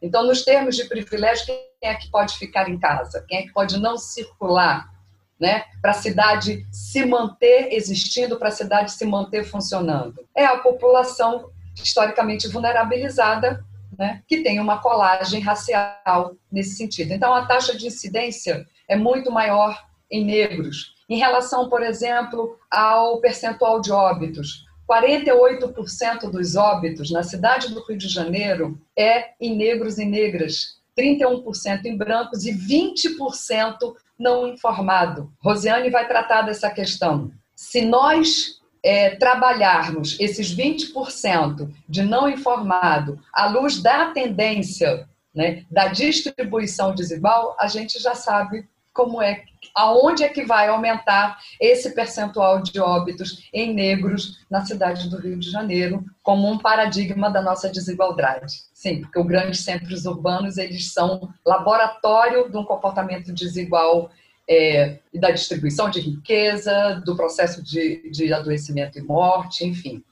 Então, 0.00 0.24
nos 0.24 0.44
termos 0.44 0.76
de 0.76 0.84
privilégio, 0.84 1.44
quem 1.44 1.66
é 1.82 1.94
que 1.96 2.08
pode 2.08 2.38
ficar 2.38 2.68
em 2.68 2.78
casa? 2.78 3.24
Quem 3.26 3.38
é 3.38 3.42
que 3.42 3.52
pode 3.52 3.80
não 3.80 3.98
circular? 3.98 4.94
Né, 5.40 5.64
para 5.82 5.90
a 5.90 5.94
cidade 5.94 6.64
se 6.70 7.04
manter 7.04 7.72
existindo, 7.72 8.38
para 8.38 8.48
a 8.48 8.52
cidade 8.52 8.92
se 8.92 9.04
manter 9.04 9.42
funcionando. 9.42 10.24
É 10.34 10.46
a 10.46 10.58
população 10.58 11.50
historicamente 11.74 12.46
vulnerabilizada, 12.46 13.62
né, 13.98 14.22
que 14.26 14.42
tem 14.42 14.60
uma 14.60 14.80
colagem 14.80 15.40
racial 15.40 16.36
nesse 16.50 16.76
sentido. 16.76 17.12
Então, 17.12 17.32
a 17.32 17.46
taxa 17.46 17.76
de 17.76 17.86
incidência 17.86 18.66
é 18.88 18.96
muito 18.96 19.30
maior 19.30 19.82
em 20.10 20.24
negros. 20.24 20.94
Em 21.08 21.18
relação, 21.18 21.68
por 21.68 21.82
exemplo, 21.82 22.58
ao 22.70 23.20
percentual 23.20 23.80
de 23.80 23.92
óbitos, 23.92 24.64
48% 24.88 26.30
dos 26.30 26.56
óbitos 26.56 27.10
na 27.10 27.22
cidade 27.22 27.72
do 27.72 27.82
Rio 27.84 27.96
de 27.96 28.08
Janeiro 28.08 28.78
é 28.96 29.30
em 29.40 29.56
negros 29.56 29.98
e 29.98 30.04
negras, 30.04 30.78
31% 30.96 31.86
em 31.86 31.96
brancos 31.96 32.44
e 32.44 32.52
20% 32.52 33.94
não 34.18 34.46
informado. 34.46 35.32
Rosiane 35.42 35.90
vai 35.90 36.06
tratar 36.06 36.42
dessa 36.42 36.70
questão. 36.70 37.30
Se 37.54 37.84
nós 37.84 38.60
é, 38.84 39.16
trabalharmos 39.16 40.20
esses 40.20 40.54
20% 40.54 41.70
de 41.88 42.02
não 42.02 42.28
informado 42.28 43.18
à 43.32 43.46
luz 43.46 43.82
da 43.82 44.10
tendência 44.10 45.08
né, 45.34 45.64
da 45.70 45.88
distribuição 45.88 46.94
desigual, 46.94 47.56
a 47.58 47.66
gente 47.66 47.98
já 47.98 48.14
sabe 48.14 48.68
como 48.92 49.20
é, 49.20 49.42
aonde 49.74 50.22
é 50.22 50.28
que 50.28 50.44
vai 50.44 50.68
aumentar 50.68 51.38
esse 51.60 51.92
percentual 51.94 52.62
de 52.62 52.78
óbitos 52.78 53.48
em 53.52 53.74
negros 53.74 54.44
na 54.48 54.64
cidade 54.64 55.10
do 55.10 55.18
Rio 55.18 55.36
de 55.36 55.50
Janeiro, 55.50 56.04
como 56.22 56.48
um 56.48 56.58
paradigma 56.58 57.28
da 57.28 57.42
nossa 57.42 57.68
desigualdade. 57.68 58.62
Sim, 58.72 59.00
porque 59.00 59.18
os 59.18 59.26
grandes 59.26 59.64
centros 59.64 60.04
urbanos 60.04 60.58
eles 60.58 60.92
são 60.92 61.28
laboratório 61.44 62.48
de 62.48 62.56
um 62.56 62.64
comportamento 62.64 63.32
desigual 63.32 64.10
é, 64.48 64.98
da 65.14 65.30
distribuição 65.30 65.88
de 65.88 66.00
riqueza, 66.00 67.02
do 67.04 67.16
processo 67.16 67.62
de, 67.62 68.10
de 68.10 68.32
adoecimento 68.32 68.98
e 68.98 69.02
morte, 69.02 69.64
enfim. 69.64 70.02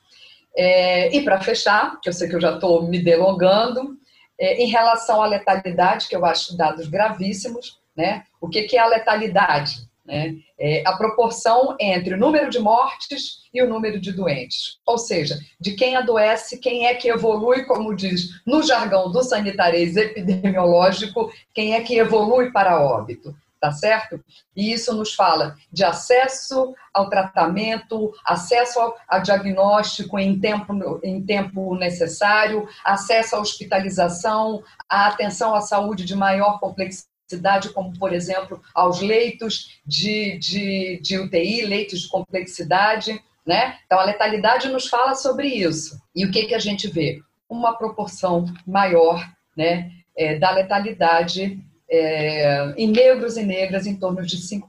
É, 0.56 1.14
e 1.14 1.22
para 1.22 1.40
fechar, 1.40 2.00
que 2.00 2.08
eu 2.08 2.12
sei 2.12 2.28
que 2.28 2.36
eu 2.36 2.40
já 2.40 2.54
estou 2.54 2.82
me 2.82 2.98
delongando, 2.98 3.96
é, 4.38 4.62
em 4.62 4.66
relação 4.66 5.22
à 5.22 5.26
letalidade, 5.26 6.08
que 6.08 6.16
eu 6.16 6.24
acho 6.24 6.56
dados 6.56 6.88
gravíssimos, 6.88 7.78
né? 7.96 8.24
O 8.40 8.48
que, 8.48 8.62
que 8.62 8.76
é 8.76 8.80
a 8.80 8.86
letalidade? 8.86 9.88
Né? 10.04 10.36
É 10.58 10.82
a 10.86 10.96
proporção 10.96 11.76
entre 11.78 12.14
o 12.14 12.18
número 12.18 12.50
de 12.50 12.58
mortes 12.58 13.42
e 13.54 13.62
o 13.62 13.68
número 13.68 14.00
de 14.00 14.12
doentes. 14.12 14.78
Ou 14.84 14.98
seja, 14.98 15.38
de 15.60 15.72
quem 15.74 15.94
adoece, 15.94 16.58
quem 16.58 16.86
é 16.86 16.94
que 16.94 17.08
evolui, 17.08 17.64
como 17.64 17.94
diz 17.94 18.42
no 18.44 18.62
jargão 18.62 19.12
do 19.12 19.22
sanitarês 19.22 19.96
epidemiológico, 19.96 21.32
quem 21.54 21.74
é 21.74 21.82
que 21.82 21.96
evolui 21.96 22.50
para 22.50 22.82
óbito. 22.82 23.34
Tá 23.62 23.71
certo? 23.71 24.21
E 24.57 24.73
isso 24.73 24.92
nos 24.92 25.14
fala 25.14 25.54
de 25.73 25.85
acesso 25.85 26.75
ao 26.92 27.09
tratamento, 27.09 28.12
acesso 28.26 28.81
ao, 29.07 29.23
diagnóstico 29.23 30.19
em 30.19 30.37
tempo, 30.37 31.00
em 31.00 31.25
tempo 31.25 31.76
necessário, 31.76 32.69
acesso 32.85 33.37
à 33.37 33.38
hospitalização, 33.38 34.64
à 34.88 35.07
atenção 35.07 35.54
à 35.54 35.61
saúde 35.61 36.04
de 36.04 36.16
maior 36.16 36.59
complexidade 36.59 37.69
como, 37.73 37.97
por 37.97 38.12
exemplo, 38.12 38.61
aos 38.75 39.00
leitos 39.00 39.81
de, 39.87 40.37
de, 40.38 41.00
de 41.00 41.21
UTI, 41.21 41.64
leitos 41.64 42.00
de 42.00 42.09
complexidade. 42.09 43.23
Né? 43.47 43.78
Então, 43.87 44.00
a 44.00 44.04
letalidade 44.04 44.71
nos 44.71 44.88
fala 44.88 45.14
sobre 45.14 45.47
isso. 45.47 46.02
E 46.16 46.26
o 46.26 46.33
que, 46.33 46.47
que 46.47 46.54
a 46.57 46.59
gente 46.59 46.88
vê? 46.88 47.21
Uma 47.49 47.78
proporção 47.78 48.45
maior 48.66 49.25
né, 49.57 49.88
é, 50.16 50.37
da 50.37 50.50
letalidade 50.50 51.64
é, 51.92 52.75
em 52.76 52.88
negros 52.90 53.37
e 53.37 53.42
negras 53.42 53.87
em 53.87 53.94
torno 53.94 54.25
de 54.25 54.38
5%. 54.38 54.62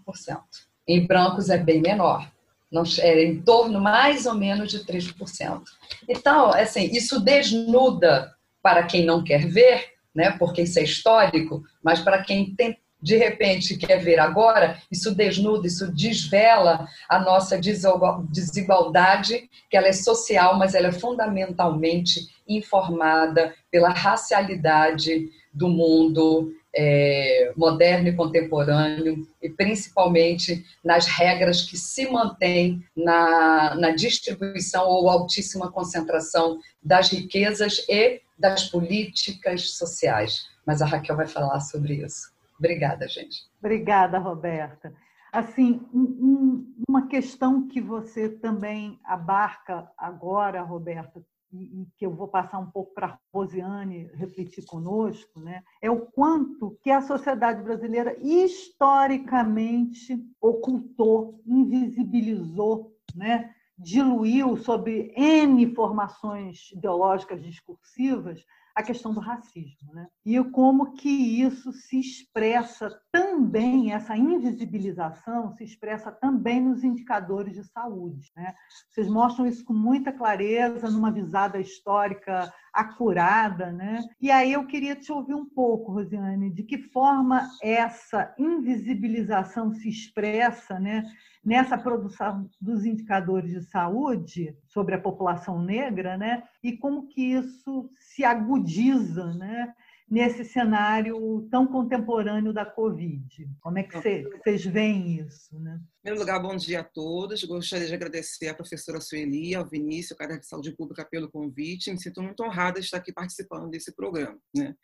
Em 0.85 1.07
brancos 1.07 1.49
é 1.49 1.57
bem 1.57 1.81
menor, 1.81 2.29
não, 2.69 2.83
é 2.99 3.23
em 3.23 3.41
torno 3.41 3.79
mais 3.79 4.25
ou 4.25 4.33
menos 4.33 4.69
de 4.69 4.79
3%. 4.83 5.61
Então, 6.09 6.49
assim, 6.49 6.89
isso 6.91 7.19
desnuda 7.19 8.33
para 8.61 8.83
quem 8.83 9.05
não 9.05 9.23
quer 9.23 9.47
ver 9.47 9.93
né? 10.13 10.31
porque 10.37 10.61
isso 10.61 10.79
é 10.79 10.83
histórico, 10.83 11.63
mas 11.83 11.99
para 11.99 12.21
quem 12.21 12.53
tem, 12.55 12.77
de 13.01 13.17
repente 13.17 13.77
quer 13.77 13.97
ver 13.97 14.19
agora, 14.19 14.77
isso 14.91 15.13
desnuda, 15.13 15.67
isso 15.67 15.91
desvela 15.91 16.87
a 17.09 17.19
nossa 17.19 17.59
desigualdade, 17.59 19.49
que 19.69 19.75
ela 19.75 19.87
é 19.87 19.93
social, 19.93 20.57
mas 20.57 20.75
ela 20.75 20.87
é 20.87 20.91
fundamentalmente 20.91 22.27
informada 22.47 23.53
pela 23.71 23.89
racialidade 23.89 25.29
do 25.53 25.69
mundo 25.69 26.51
é, 26.75 27.53
moderno 27.55 28.07
e 28.07 28.15
contemporâneo, 28.15 29.27
e 29.41 29.49
principalmente 29.49 30.65
nas 30.83 31.05
regras 31.05 31.61
que 31.61 31.77
se 31.77 32.09
mantêm 32.09 32.83
na, 32.95 33.75
na 33.75 33.91
distribuição 33.91 34.87
ou 34.87 35.09
altíssima 35.09 35.71
concentração 35.71 36.59
das 36.81 37.09
riquezas 37.09 37.85
e 37.87 38.21
das 38.37 38.69
políticas 38.69 39.71
sociais. 39.77 40.47
Mas 40.65 40.81
a 40.81 40.85
Raquel 40.85 41.15
vai 41.15 41.27
falar 41.27 41.59
sobre 41.59 42.03
isso. 42.03 42.33
Obrigada, 42.57 43.07
gente. 43.07 43.43
Obrigada, 43.59 44.17
Roberta. 44.17 44.93
Assim, 45.31 45.81
um, 45.93 46.73
uma 46.87 47.07
questão 47.07 47.67
que 47.67 47.81
você 47.81 48.29
também 48.29 48.99
abarca 49.03 49.89
agora, 49.97 50.61
Roberta, 50.61 51.21
e, 51.53 51.87
que 51.97 52.05
eu 52.05 52.11
vou 52.13 52.27
passar 52.27 52.59
um 52.59 52.69
pouco 52.69 52.93
para 52.93 53.07
a 53.07 53.17
Rosiane 53.31 54.09
refletir 54.13 54.65
conosco, 54.65 55.39
né, 55.39 55.63
é 55.81 55.89
o 55.89 56.01
quanto 56.01 56.77
que 56.81 56.89
a 56.89 57.01
sociedade 57.01 57.63
brasileira 57.63 58.17
historicamente 58.19 60.17
ocultou, 60.41 61.39
invisibilizou, 61.45 62.91
né, 63.15 63.53
diluiu 63.77 64.57
sobre 64.57 65.13
N 65.15 65.73
formações 65.73 66.71
ideológicas 66.71 67.41
discursivas 67.41 68.43
a 68.75 68.81
questão 68.81 69.13
do 69.13 69.19
racismo, 69.19 69.93
né? 69.93 70.07
E 70.25 70.41
como 70.45 70.93
que 70.93 71.09
isso 71.09 71.71
se 71.71 71.99
expressa 71.99 72.89
também, 73.11 73.93
essa 73.93 74.17
invisibilização 74.17 75.51
se 75.55 75.63
expressa 75.63 76.11
também 76.11 76.59
nos 76.59 76.83
indicadores 76.83 77.53
de 77.53 77.63
saúde, 77.63 78.31
né? 78.35 78.53
Vocês 78.89 79.07
mostram 79.07 79.45
isso 79.45 79.63
com 79.63 79.73
muita 79.73 80.11
clareza, 80.11 80.89
numa 80.89 81.11
visada 81.11 81.59
histórica 81.59 82.51
acurada, 82.73 83.71
né? 83.71 84.03
E 84.19 84.31
aí 84.31 84.53
eu 84.53 84.65
queria 84.65 84.95
te 84.95 85.11
ouvir 85.11 85.35
um 85.35 85.45
pouco, 85.45 85.91
Rosiane, 85.91 86.49
de 86.49 86.63
que 86.63 86.77
forma 86.77 87.47
essa 87.61 88.33
invisibilização 88.37 89.71
se 89.71 89.87
expressa, 89.87 90.79
né? 90.79 91.03
nessa 91.43 91.77
produção 91.77 92.49
dos 92.59 92.85
indicadores 92.85 93.51
de 93.51 93.61
saúde 93.63 94.55
sobre 94.65 94.95
a 94.95 95.01
população 95.01 95.61
negra, 95.61 96.17
né? 96.17 96.43
E 96.63 96.77
como 96.77 97.07
que 97.07 97.21
isso 97.21 97.91
se 97.99 98.23
agudiza, 98.23 99.33
né? 99.33 99.73
Nesse 100.13 100.45
cenário 100.45 101.47
tão 101.49 101.65
contemporâneo 101.65 102.53
da 102.53 102.63
Covid. 102.63 103.49
Como 103.59 103.79
é 103.79 103.83
que 103.83 103.97
vocês 103.97 104.63
veem 104.63 105.19
isso? 105.19 105.59
Né? 105.59 105.79
Em 105.81 106.01
primeiro 106.03 106.19
lugar, 106.23 106.39
bom 106.39 106.55
dia 106.55 106.81
a 106.81 106.83
todos. 106.83 107.43
Gostaria 107.43 107.87
de 107.87 107.95
agradecer 107.95 108.47
à 108.47 108.53
professora 108.53 109.01
Sueli, 109.01 109.55
ao 109.55 109.67
Vinícius, 109.67 110.11
ao 110.11 110.19
Caderno 110.19 110.41
de 110.41 110.47
Saúde 110.47 110.71
Pública, 110.75 111.03
pelo 111.03 111.31
convite. 111.31 111.89
Me 111.89 111.99
sinto 111.99 112.21
muito 112.21 112.43
honrada 112.43 112.79
de 112.79 112.85
estar 112.85 112.97
aqui 112.97 113.11
participando 113.11 113.67
desse 113.71 113.91
programa. 113.95 114.37
Né? 114.55 114.75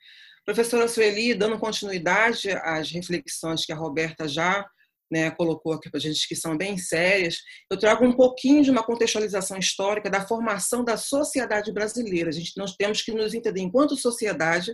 Professora 0.43 0.87
Sueli, 0.87 1.35
dando 1.35 1.59
continuidade 1.59 2.49
às 2.49 2.89
reflexões 2.91 3.67
que 3.67 3.71
a 3.71 3.77
Roberta 3.77 4.27
já 4.27 4.67
né, 5.11 5.31
colocou 5.31 5.73
aqui 5.73 5.89
para 5.89 5.97
a 5.97 6.01
gente, 6.01 6.27
que 6.27 6.35
são 6.35 6.57
bem 6.57 6.77
sérias, 6.77 7.37
eu 7.69 7.77
trago 7.77 8.05
um 8.05 8.13
pouquinho 8.13 8.63
de 8.63 8.71
uma 8.71 8.83
contextualização 8.83 9.57
histórica 9.57 10.09
da 10.09 10.25
formação 10.25 10.83
da 10.83 10.97
sociedade 10.97 11.71
brasileira. 11.73 12.29
A 12.29 12.33
gente, 12.33 12.53
nós 12.57 12.75
temos 12.75 13.01
que 13.01 13.11
nos 13.11 13.33
entender 13.33 13.61
enquanto 13.61 13.95
sociedade 13.95 14.73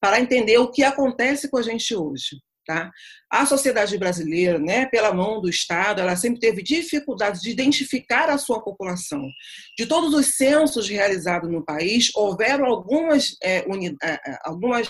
para 0.00 0.20
entender 0.20 0.58
o 0.58 0.70
que 0.70 0.84
acontece 0.84 1.50
com 1.50 1.58
a 1.58 1.62
gente 1.62 1.94
hoje. 1.94 2.36
Tá? 2.64 2.92
A 3.28 3.44
sociedade 3.44 3.98
brasileira, 3.98 4.56
né, 4.56 4.86
pela 4.86 5.12
mão 5.12 5.40
do 5.40 5.48
Estado, 5.48 6.00
ela 6.00 6.14
sempre 6.14 6.38
teve 6.38 6.62
dificuldades 6.62 7.40
de 7.40 7.50
identificar 7.50 8.30
a 8.30 8.38
sua 8.38 8.62
população. 8.62 9.20
De 9.76 9.84
todos 9.84 10.14
os 10.14 10.36
censos 10.36 10.88
realizados 10.88 11.50
no 11.50 11.64
país, 11.64 12.12
houveram 12.14 12.66
algumas, 12.66 13.36
é, 13.42 13.64
algumas 14.44 14.88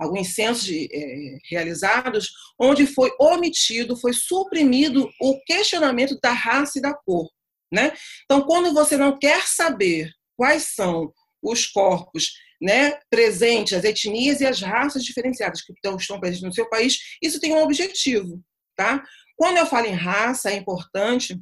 alguns 0.00 0.34
censos 0.34 0.66
é, 0.70 1.38
realizados, 1.50 2.30
onde 2.58 2.86
foi 2.86 3.12
omitido, 3.20 3.96
foi 3.96 4.14
suprimido 4.14 5.10
o 5.20 5.38
questionamento 5.42 6.18
da 6.22 6.32
raça 6.32 6.78
e 6.78 6.82
da 6.82 6.94
cor. 6.94 7.28
Né? 7.70 7.92
Então, 8.24 8.40
quando 8.42 8.72
você 8.72 8.96
não 8.96 9.18
quer 9.18 9.46
saber 9.46 10.10
quais 10.36 10.74
são 10.74 11.12
os 11.42 11.66
corpos 11.66 12.32
né, 12.60 12.98
presentes, 13.10 13.74
as 13.74 13.84
etnias 13.84 14.40
e 14.40 14.46
as 14.46 14.60
raças 14.60 15.04
diferenciadas 15.04 15.62
que 15.62 15.72
estão, 15.72 16.18
presentes 16.18 16.42
no 16.42 16.52
seu 16.52 16.68
país, 16.68 16.98
isso 17.22 17.38
tem 17.38 17.52
um 17.52 17.62
objetivo. 17.62 18.42
Tá? 18.74 19.04
Quando 19.36 19.58
eu 19.58 19.66
falo 19.66 19.86
em 19.86 19.94
raça, 19.94 20.50
é 20.50 20.56
importante 20.56 21.38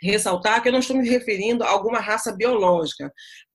ressaltar 0.00 0.60
que 0.60 0.68
eu 0.68 0.72
não 0.72 0.80
estou 0.80 0.96
me 0.96 1.08
referindo 1.08 1.62
a 1.62 1.70
alguma 1.70 2.00
raça 2.00 2.32
biológica. 2.32 3.12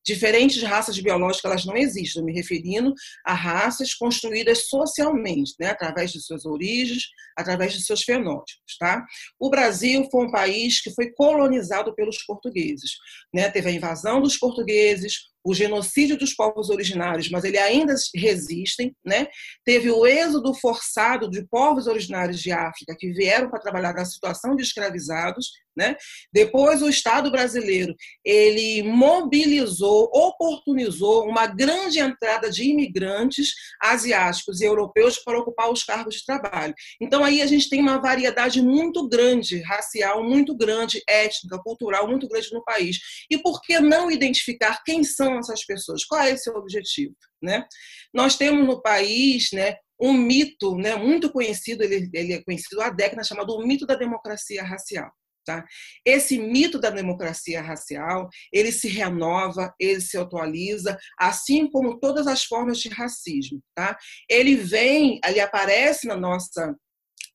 Diferentes 0.08 0.64
raças 0.64 0.98
biológicas 0.98 1.52
elas 1.52 1.66
não 1.66 1.76
existem, 1.76 2.24
me 2.24 2.34
referindo 2.34 2.94
a 3.26 3.34
raças 3.34 3.94
construídas 3.94 4.70
socialmente, 4.70 5.54
né, 5.60 5.68
através 5.68 6.12
de 6.12 6.22
suas 6.22 6.46
origens, 6.46 7.04
através 7.36 7.74
de 7.74 7.84
seus 7.84 8.04
fenótipos. 8.04 8.78
Tá? 8.80 9.06
O 9.38 9.50
Brasil 9.50 10.08
foi 10.10 10.26
um 10.26 10.32
país 10.32 10.82
que 10.82 10.92
foi 10.92 11.12
colonizado 11.12 11.94
pelos 11.94 12.24
portugueses. 12.24 12.92
Né? 13.34 13.50
Teve 13.52 13.70
a 13.70 13.74
invasão 13.74 14.22
dos 14.22 14.38
portugueses, 14.38 15.16
o 15.48 15.54
genocídio 15.54 16.18
dos 16.18 16.34
povos 16.34 16.70
originários, 16.70 17.30
mas 17.30 17.46
ele 17.46 17.58
ainda 17.58 17.96
resistem, 18.14 18.94
né? 19.06 19.28
Teve 19.64 19.90
o 19.90 20.06
êxodo 20.06 20.54
forçado 20.54 21.30
de 21.30 21.48
povos 21.48 21.88
originários 21.88 22.42
de 22.42 22.52
África 22.52 22.94
que 23.00 23.14
vieram 23.14 23.50
para 23.50 23.62
trabalhar 23.62 23.94
na 23.94 24.04
situação 24.04 24.58
de 24.58 24.64
escravizados, 24.64 25.52
né? 25.78 25.96
Depois 26.34 26.82
o 26.82 26.90
Estado 26.90 27.32
brasileiro 27.32 27.96
ele 28.26 28.84
mobilizou, 28.84 30.10
oportunizou 30.14 31.26
uma 31.26 31.46
grande 31.46 32.00
entrada 32.00 32.50
de 32.50 32.64
imigrantes 32.64 33.54
asiáticos 33.82 34.60
e 34.60 34.66
europeus 34.66 35.20
para 35.20 35.40
ocupar 35.40 35.72
os 35.72 35.84
cargos 35.84 36.16
de 36.16 36.26
trabalho. 36.26 36.74
Então 37.00 37.24
aí 37.24 37.42
a 37.42 37.46
gente 37.46 37.70
tem 37.70 37.80
uma 37.80 38.02
variedade 38.02 38.62
muito 38.62 39.08
grande, 39.08 39.62
racial 39.62 40.24
muito 40.24 40.54
grande, 40.58 41.02
étnica, 41.08 41.58
cultural 41.64 42.08
muito 42.08 42.28
grande 42.28 42.52
no 42.52 42.64
país. 42.66 42.98
E 43.30 43.38
por 43.38 43.62
que 43.62 43.80
não 43.80 44.12
identificar 44.12 44.82
quem 44.84 45.04
são 45.06 45.37
essas 45.40 45.66
pessoas? 45.66 46.06
Qual 46.06 46.22
é 46.22 46.32
esse 46.32 46.50
objetivo? 46.50 47.16
Né? 47.42 47.66
Nós 48.14 48.36
temos 48.36 48.66
no 48.66 48.82
país 48.82 49.50
né, 49.52 49.76
um 50.00 50.14
mito 50.14 50.76
né, 50.76 50.96
muito 50.96 51.32
conhecido, 51.32 51.84
ele, 51.84 52.10
ele 52.14 52.34
é 52.34 52.44
conhecido 52.44 52.82
há 52.82 52.90
décadas, 52.90 53.28
chamado 53.28 53.54
o 53.54 53.66
mito 53.66 53.86
da 53.86 53.96
democracia 53.96 54.64
racial. 54.64 55.12
Tá? 55.46 55.64
Esse 56.06 56.38
mito 56.38 56.78
da 56.78 56.90
democracia 56.90 57.62
racial, 57.62 58.28
ele 58.52 58.70
se 58.70 58.90
renova, 58.90 59.74
ele 59.80 60.02
se 60.02 60.18
atualiza, 60.18 60.98
assim 61.18 61.70
como 61.70 62.00
todas 62.02 62.28
as 62.28 62.44
formas 62.44 62.80
de 62.80 62.90
racismo. 62.90 63.62
Tá? 63.74 63.98
Ele 64.30 64.56
vem, 64.56 65.22
ele 65.26 65.40
aparece 65.40 66.06
na 66.06 66.18
nossa, 66.18 66.76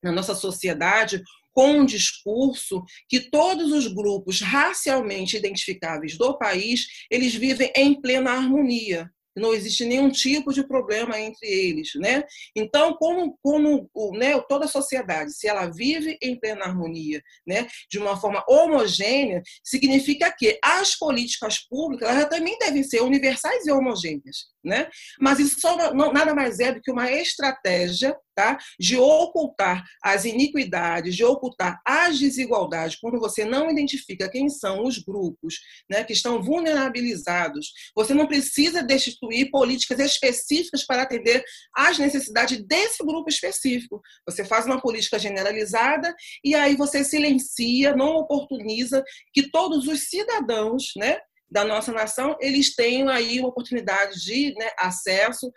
na 0.03 0.12
nossa 0.12 0.35
sociedade 0.35 1.23
com 1.53 1.81
um 1.81 1.87
discurso 1.87 2.83
que 3.09 3.31
todos 3.31 3.73
os 3.73 3.87
grupos 3.87 4.41
racialmente 4.41 5.37
identificáveis 5.37 6.17
do 6.17 6.37
país, 6.38 6.87
eles 7.11 7.35
vivem 7.35 7.73
em 7.77 8.01
plena 8.01 8.33
harmonia, 8.33 9.11
não 9.37 9.55
existe 9.55 9.85
nenhum 9.85 10.11
tipo 10.11 10.53
de 10.53 10.67
problema 10.67 11.19
entre 11.19 11.47
eles, 11.47 11.91
né? 11.97 12.23
Então, 12.55 12.95
como, 12.95 13.38
como 13.43 13.88
né, 14.15 14.38
toda 14.49 14.67
a 14.67 14.69
sociedade, 14.69 15.33
se 15.33 15.49
ela 15.49 15.71
vive 15.71 16.19
em 16.23 16.38
plena 16.38 16.65
harmonia, 16.65 17.23
né, 17.47 17.67
de 17.91 17.99
uma 17.99 18.17
forma 18.21 18.45
homogênea, 18.49 19.43
significa 19.65 20.31
que 20.37 20.59
as 20.62 20.97
políticas 20.97 21.59
públicas 21.67 22.09
elas 22.09 22.29
também 22.29 22.59
devem 22.59 22.83
ser 22.83 23.01
universais 23.03 23.67
e 23.67 23.73
homogêneas, 23.73 24.47
né? 24.62 24.88
Mas 25.19 25.38
isso 25.38 25.61
só 25.61 25.95
não, 25.95 26.12
nada 26.12 26.35
mais 26.35 26.61
é 26.61 26.73
do 26.73 26.81
que 26.81 26.91
uma 26.91 27.11
estratégia 27.11 28.17
tá? 28.35 28.59
de 28.79 28.97
ocultar 28.97 29.85
as 30.03 30.25
iniquidades, 30.25 31.14
de 31.14 31.25
ocultar 31.25 31.81
as 31.85 32.18
desigualdades, 32.18 32.97
quando 32.97 33.18
você 33.18 33.45
não 33.45 33.71
identifica 33.71 34.31
quem 34.31 34.49
são 34.49 34.85
os 34.85 34.99
grupos 34.99 35.61
né, 35.90 36.05
que 36.05 36.12
estão 36.12 36.42
vulnerabilizados. 36.42 37.73
Você 37.95 38.14
não 38.14 38.27
precisa 38.27 38.83
destituir 38.83 39.51
políticas 39.51 39.99
específicas 39.99 40.85
para 40.85 41.03
atender 41.03 41.45
às 41.75 41.99
necessidades 41.99 42.62
desse 42.64 43.05
grupo 43.05 43.29
específico. 43.29 44.01
Você 44.27 44.45
faz 44.45 44.66
uma 44.66 44.81
política 44.81 45.18
generalizada 45.18 46.14
e 46.45 46.55
aí 46.55 46.77
você 46.77 47.05
silencia, 47.05 47.95
não 47.95 48.16
oportuniza 48.16 49.03
que 49.33 49.51
todos 49.51 49.87
os 49.87 50.09
cidadãos, 50.09 50.92
né, 50.97 51.18
da 51.51 51.64
nossa 51.64 51.92
nação, 51.92 52.37
eles 52.40 52.75
tenham 52.75 53.11
aí 53.11 53.38
uma 53.38 53.51
oportunidade 53.51 54.18
de 54.25 54.55
né, 54.55 54.71
acesso 54.79 55.53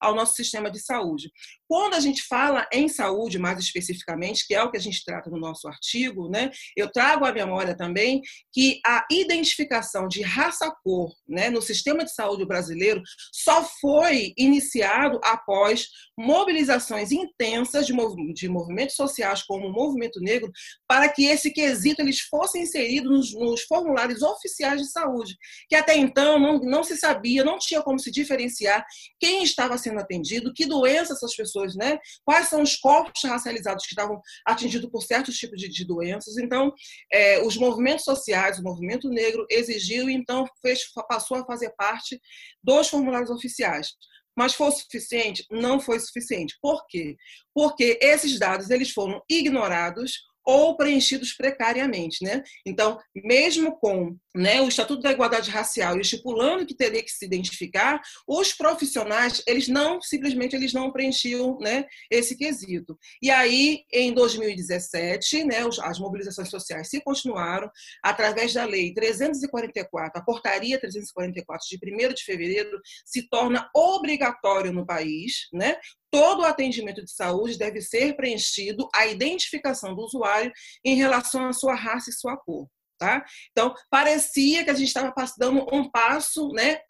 ao 0.00 0.14
nosso 0.14 0.34
sistema 0.34 0.70
de 0.70 0.78
saúde. 0.80 1.30
Quando 1.68 1.94
a 1.94 2.00
gente 2.00 2.22
fala 2.22 2.66
em 2.72 2.88
saúde, 2.88 3.38
mais 3.38 3.58
especificamente, 3.58 4.46
que 4.46 4.54
é 4.54 4.62
o 4.62 4.70
que 4.70 4.78
a 4.78 4.80
gente 4.80 5.04
trata 5.04 5.28
no 5.28 5.38
nosso 5.38 5.68
artigo, 5.68 6.30
né, 6.30 6.50
eu 6.74 6.90
trago 6.90 7.26
à 7.26 7.32
memória 7.32 7.76
também 7.76 8.22
que 8.52 8.80
a 8.84 9.06
identificação 9.10 10.08
de 10.08 10.22
raça-cor 10.22 11.12
né, 11.28 11.50
no 11.50 11.60
sistema 11.60 12.04
de 12.04 12.14
saúde 12.14 12.46
brasileiro 12.46 13.02
só 13.32 13.62
foi 13.80 14.32
iniciado 14.38 15.20
após 15.22 15.88
mobilizações 16.16 17.12
intensas 17.12 17.86
de, 17.86 17.92
mov 17.92 18.16
de 18.32 18.48
movimentos 18.48 18.96
sociais, 18.96 19.42
como 19.42 19.66
o 19.66 19.72
movimento 19.72 20.20
negro, 20.20 20.50
para 20.86 21.08
que 21.08 21.26
esse 21.26 21.50
quesito 21.52 22.00
eles 22.00 22.20
fossem 22.20 22.62
inseridos 22.62 23.10
nos, 23.10 23.34
nos 23.34 23.62
formulários 23.62 24.22
oficiais 24.22 24.80
de 24.80 24.90
saúde, 24.90 25.36
que 25.68 25.76
até 25.76 25.96
então 25.96 26.38
não, 26.38 26.58
não 26.60 26.82
se 26.82 26.96
sabia, 26.96 27.44
não 27.44 27.58
tinha 27.58 27.82
como 27.82 27.98
se 27.98 28.10
diferenciar 28.10 28.84
quem 29.20 29.42
estava 29.42 29.76
sendo 29.76 30.00
atendido, 30.00 30.52
que 30.54 30.64
doença 30.64 31.12
essas 31.12 31.36
pessoas 31.36 31.57
pessoas, 31.58 31.74
né? 31.74 31.98
Quais 32.24 32.48
são 32.48 32.62
os 32.62 32.76
corpos 32.76 33.22
racializados 33.24 33.84
que 33.84 33.92
estavam 33.92 34.20
atingidos 34.46 34.90
por 34.90 35.02
certos 35.02 35.36
tipos 35.36 35.60
de, 35.60 35.68
de 35.68 35.84
doenças. 35.84 36.36
Então, 36.38 36.72
é, 37.12 37.42
os 37.42 37.56
movimentos 37.56 38.04
sociais, 38.04 38.58
o 38.58 38.62
movimento 38.62 39.08
negro 39.08 39.46
exigiu 39.50 40.08
então 40.08 40.46
fez, 40.62 40.80
passou 41.08 41.38
a 41.38 41.44
fazer 41.44 41.70
parte 41.76 42.20
dos 42.62 42.88
formulários 42.88 43.30
oficiais. 43.30 43.88
Mas 44.36 44.54
foi 44.54 44.70
suficiente? 44.70 45.44
Não 45.50 45.80
foi 45.80 45.98
suficiente. 45.98 46.56
Por 46.62 46.86
quê? 46.86 47.16
Porque 47.52 47.98
esses 48.00 48.38
dados 48.38 48.70
eles 48.70 48.90
foram 48.90 49.20
ignorados 49.28 50.12
ou 50.48 50.74
preenchidos 50.78 51.34
precariamente. 51.34 52.24
Né? 52.24 52.42
Então, 52.64 52.98
mesmo 53.14 53.78
com 53.78 54.16
né, 54.34 54.62
o 54.62 54.68
Estatuto 54.68 55.02
da 55.02 55.12
Igualdade 55.12 55.50
Racial 55.50 56.00
estipulando 56.00 56.64
que 56.64 56.74
teria 56.74 57.02
que 57.02 57.10
se 57.10 57.26
identificar, 57.26 58.00
os 58.26 58.54
profissionais, 58.54 59.42
eles 59.46 59.68
não, 59.68 60.00
simplesmente, 60.00 60.56
eles 60.56 60.72
não 60.72 60.90
preenchiam 60.90 61.58
né, 61.58 61.84
esse 62.10 62.34
quesito. 62.34 62.98
E 63.20 63.30
aí, 63.30 63.80
em 63.92 64.14
2017, 64.14 65.44
né, 65.44 65.58
as 65.82 65.98
mobilizações 65.98 66.48
sociais 66.48 66.88
se 66.88 66.98
continuaram 67.02 67.70
através 68.02 68.54
da 68.54 68.64
Lei 68.64 68.94
344, 68.94 70.18
a 70.18 70.24
Portaria 70.24 70.80
344 70.80 71.66
de 71.68 72.06
1 72.06 72.14
de 72.14 72.24
fevereiro, 72.24 72.80
se 73.04 73.28
torna 73.28 73.68
obrigatório 73.74 74.72
no 74.72 74.86
país, 74.86 75.48
né, 75.52 75.76
todo 76.10 76.40
o 76.40 76.44
atendimento 76.44 77.04
de 77.04 77.12
saúde 77.12 77.58
deve 77.58 77.80
ser 77.80 78.16
preenchido 78.16 78.88
a 78.94 79.06
identificação 79.06 79.94
do 79.94 80.02
usuário 80.02 80.52
em 80.84 80.96
relação 80.96 81.46
à 81.46 81.52
sua 81.52 81.74
raça 81.74 82.10
e 82.10 82.14
sua 82.14 82.36
cor. 82.36 82.68
Tá? 82.98 83.24
Então, 83.52 83.72
parecia 83.88 84.64
que 84.64 84.70
a 84.70 84.74
gente 84.74 84.88
estava 84.88 85.14
dando 85.38 85.64
um 85.72 85.88
passo 85.88 86.48
né, 86.48 86.80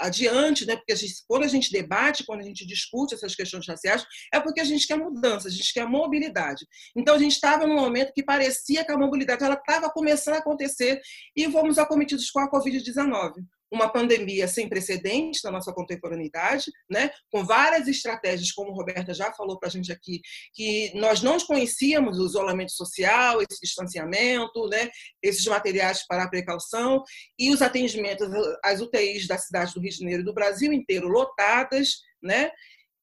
adiante, 0.00 0.66
né, 0.66 0.74
porque 0.74 0.92
a 0.92 0.96
gente, 0.96 1.14
quando 1.28 1.44
a 1.44 1.48
gente 1.48 1.70
debate, 1.70 2.24
quando 2.26 2.40
a 2.40 2.44
gente 2.44 2.66
discute 2.66 3.14
essas 3.14 3.36
questões 3.36 3.64
raciais, 3.64 4.04
é 4.32 4.40
porque 4.40 4.60
a 4.60 4.64
gente 4.64 4.84
quer 4.84 4.96
mudança, 4.96 5.46
a 5.46 5.50
gente 5.52 5.72
quer 5.72 5.86
mobilidade. 5.86 6.66
Então, 6.96 7.14
a 7.14 7.18
gente 7.18 7.34
estava 7.34 7.68
num 7.68 7.76
momento 7.76 8.12
que 8.12 8.24
parecia 8.24 8.84
que 8.84 8.90
a 8.90 8.98
mobilidade 8.98 9.44
estava 9.44 9.88
começando 9.90 10.34
a 10.34 10.38
acontecer 10.38 11.00
e 11.36 11.48
fomos 11.48 11.78
acometidos 11.78 12.28
com 12.32 12.40
a 12.40 12.50
Covid-19 12.50 13.34
uma 13.74 13.88
pandemia 13.88 14.46
sem 14.48 14.68
precedentes 14.68 15.42
na 15.42 15.50
nossa 15.50 15.72
contemporaneidade, 15.72 16.70
né? 16.88 17.10
com 17.30 17.44
várias 17.44 17.88
estratégias, 17.88 18.52
como 18.52 18.70
a 18.70 18.74
Roberta 18.74 19.12
já 19.12 19.32
falou 19.32 19.58
para 19.58 19.68
a 19.68 19.72
gente 19.72 19.92
aqui, 19.92 20.20
que 20.52 20.92
nós 20.94 21.22
não 21.22 21.38
conhecíamos 21.38 22.18
o 22.18 22.26
isolamento 22.26 22.72
social, 22.72 23.42
esse 23.42 23.60
distanciamento, 23.60 24.68
né? 24.68 24.88
esses 25.22 25.44
materiais 25.46 26.06
para 26.06 26.24
a 26.24 26.30
precaução 26.30 27.02
e 27.38 27.50
os 27.50 27.60
atendimentos 27.60 28.28
às 28.64 28.80
UTIs 28.80 29.26
da 29.26 29.38
cidade 29.38 29.74
do 29.74 29.80
Rio 29.80 29.90
de 29.90 29.98
Janeiro 29.98 30.22
e 30.22 30.24
do 30.24 30.34
Brasil 30.34 30.72
inteiro 30.72 31.08
lotadas, 31.08 31.96
né? 32.22 32.50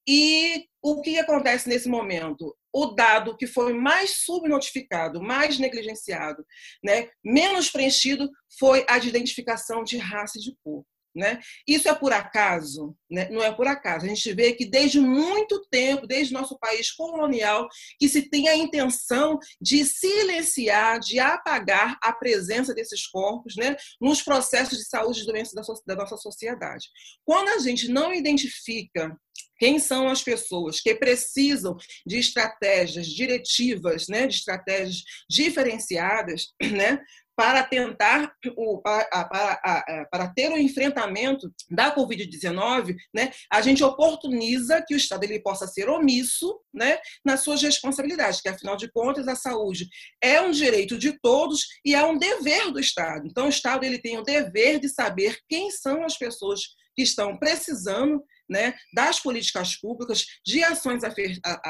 E 0.07 0.65
o 0.81 1.01
que 1.01 1.19
acontece 1.19 1.69
nesse 1.69 1.87
momento? 1.87 2.55
O 2.73 2.87
dado 2.87 3.37
que 3.37 3.45
foi 3.45 3.73
mais 3.73 4.23
subnotificado, 4.23 5.21
mais 5.21 5.59
negligenciado, 5.59 6.45
né, 6.83 7.09
menos 7.23 7.69
preenchido, 7.69 8.29
foi 8.57 8.85
a 8.87 8.97
de 8.97 9.09
identificação 9.09 9.83
de 9.83 9.97
raça 9.97 10.39
e 10.39 10.41
de 10.41 10.55
cor. 10.63 10.83
Né? 11.13 11.41
Isso 11.67 11.89
é 11.89 11.93
por 11.93 12.13
acaso? 12.13 12.95
Né? 13.09 13.27
Não 13.29 13.43
é 13.43 13.51
por 13.53 13.67
acaso. 13.67 14.05
A 14.05 14.07
gente 14.07 14.33
vê 14.33 14.53
que 14.53 14.65
desde 14.65 14.97
muito 14.97 15.61
tempo, 15.69 16.07
desde 16.07 16.33
nosso 16.33 16.57
país 16.57 16.89
colonial, 16.89 17.67
que 17.99 18.07
se 18.07 18.29
tem 18.29 18.47
a 18.47 18.55
intenção 18.55 19.37
de 19.61 19.83
silenciar, 19.83 20.99
de 20.99 21.19
apagar 21.19 21.97
a 22.01 22.13
presença 22.13 22.73
desses 22.73 23.05
corpos 23.07 23.55
né? 23.57 23.75
nos 23.99 24.21
processos 24.21 24.77
de 24.77 24.85
saúde 24.85 25.21
e 25.21 25.25
doenças 25.25 25.53
da 25.85 25.95
nossa 25.95 26.15
sociedade. 26.15 26.87
Quando 27.25 27.49
a 27.49 27.59
gente 27.59 27.89
não 27.89 28.13
identifica 28.13 29.13
quem 29.61 29.77
são 29.77 30.09
as 30.09 30.23
pessoas 30.23 30.81
que 30.81 30.95
precisam 30.95 31.77
de 32.03 32.17
estratégias 32.17 33.05
diretivas, 33.05 34.07
né, 34.07 34.25
de 34.25 34.33
estratégias 34.37 35.03
diferenciadas, 35.29 36.47
né, 36.73 36.99
para 37.35 37.63
tentar 37.63 38.33
o, 38.57 38.81
para, 38.81 39.05
para, 39.05 40.07
para, 40.11 40.33
ter 40.33 40.51
o 40.51 40.57
enfrentamento 40.57 41.47
da 41.69 41.95
Covid-19, 41.95 42.95
né, 43.13 43.31
a 43.51 43.61
gente 43.61 43.83
oportuniza 43.83 44.83
que 44.85 44.95
o 44.95 44.97
Estado 44.97 45.25
ele 45.25 45.39
possa 45.39 45.67
ser 45.67 45.87
omisso 45.89 46.59
né, 46.73 46.97
nas 47.23 47.41
suas 47.41 47.61
responsabilidades, 47.61 48.41
que 48.41 48.49
afinal 48.49 48.75
de 48.75 48.91
contas 48.91 49.27
a 49.27 49.35
saúde 49.35 49.87
é 50.23 50.41
um 50.41 50.49
direito 50.49 50.97
de 50.97 51.19
todos 51.21 51.67
e 51.85 51.93
é 51.93 52.03
um 52.03 52.17
dever 52.17 52.71
do 52.71 52.79
Estado. 52.79 53.27
Então 53.27 53.45
o 53.45 53.49
Estado 53.49 53.83
ele 53.83 53.99
tem 53.99 54.17
o 54.17 54.23
dever 54.23 54.79
de 54.79 54.89
saber 54.89 55.37
quem 55.47 55.69
são 55.69 56.03
as 56.03 56.17
pessoas 56.17 56.61
que 56.95 57.03
estão 57.03 57.37
precisando 57.37 58.23
né, 58.51 58.75
das 58.93 59.21
políticas 59.21 59.77
públicas, 59.77 60.25
de 60.45 60.61
ações 60.61 61.03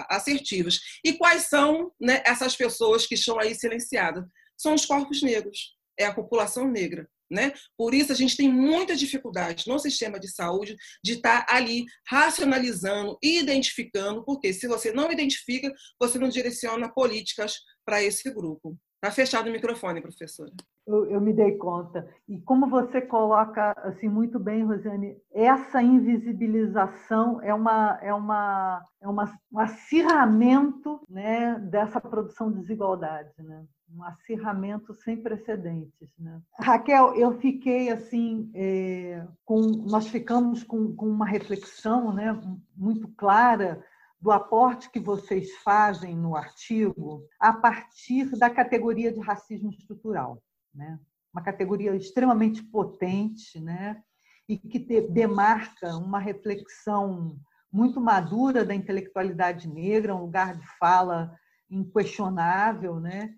assertivas. 0.10 0.80
E 1.06 1.14
quais 1.14 1.44
são 1.44 1.92
né, 2.02 2.24
essas 2.26 2.56
pessoas 2.56 3.06
que 3.06 3.14
estão 3.14 3.40
aí 3.40 3.54
silenciadas? 3.54 4.26
São 4.58 4.74
os 4.74 4.86
corpos 4.86 5.22
negros, 5.22 5.78
é 5.98 6.06
a 6.06 6.14
população 6.14 6.68
negra. 6.68 7.08
Né? 7.30 7.54
Por 7.78 7.94
isso, 7.94 8.12
a 8.12 8.16
gente 8.16 8.36
tem 8.36 8.52
muita 8.52 8.94
dificuldade 8.94 9.64
no 9.66 9.80
sistema 9.80 10.20
de 10.20 10.28
saúde 10.28 10.76
de 11.02 11.14
estar 11.14 11.46
tá 11.46 11.56
ali 11.56 11.86
racionalizando 12.06 13.18
e 13.24 13.40
identificando, 13.40 14.26
porque 14.26 14.52
se 14.52 14.68
você 14.68 14.92
não 14.92 15.10
identifica, 15.10 15.72
você 15.98 16.20
não 16.20 16.28
direciona 16.28 16.92
políticas 16.92 17.56
para 17.86 18.04
esse 18.04 18.30
grupo. 18.34 18.78
Está 18.96 19.16
fechado 19.16 19.50
o 19.50 19.52
microfone, 19.54 20.02
professora 20.02 20.52
eu, 20.86 21.06
eu, 21.06 21.22
me 21.22 21.32
dei 21.34 21.58
conta. 21.58 22.08
E 22.28 22.40
como 22.42 22.68
você 22.68 23.02
coloca 23.02 23.72
assim 23.84 24.10
muito 24.10 24.40
bem, 24.40 24.64
Rosiane, 24.64 25.18
essa 25.32 25.82
invisibilização 25.82 27.42
é 27.42 27.54
uma 27.54 28.00
é 28.02 28.14
uma 28.14 28.84
é 29.00 29.08
uma, 29.08 29.34
um 29.52 29.60
acirramento, 29.60 31.02
né, 31.10 31.60
dessa 31.60 32.00
produção 32.00 32.52
de 32.52 32.60
desigualdade, 32.60 33.32
né? 33.40 33.64
Um 33.94 34.04
acirramento 34.04 34.94
sem 34.94 35.22
precedentes, 35.22 36.10
né? 36.18 36.42
Raquel, 36.60 37.14
eu 37.16 37.38
fiquei 37.40 37.90
assim 37.90 38.50
é, 38.54 39.26
com 39.46 39.62
nós 39.62 40.08
ficamos 40.08 40.64
com, 40.64 40.96
com 40.96 41.08
uma 41.08 41.26
reflexão, 41.26 42.14
né, 42.14 42.40
muito 42.76 43.08
clara 43.10 43.84
do 44.20 44.32
aporte 44.32 44.90
que 44.92 45.00
vocês 45.00 45.52
fazem 45.64 46.16
no 46.16 46.36
artigo 46.36 47.24
a 47.40 47.52
partir 47.52 48.38
da 48.38 48.50
categoria 48.50 49.12
de 49.12 49.20
racismo 49.20 49.72
estrutural 49.72 50.42
né? 50.74 51.00
uma 51.34 51.42
categoria 51.42 51.96
extremamente 51.96 52.62
potente, 52.62 53.60
né? 53.60 54.02
e 54.48 54.58
que 54.58 54.80
demarca 55.02 55.96
uma 55.96 56.20
reflexão 56.20 57.40
muito 57.72 58.02
madura 58.02 58.66
da 58.66 58.76
intelectualidade 58.76 59.68
negra, 59.68 60.16
um 60.16 60.24
lugar 60.24 60.58
de 60.58 60.68
fala 60.78 61.34
inquestionável, 61.70 63.00
né? 63.00 63.34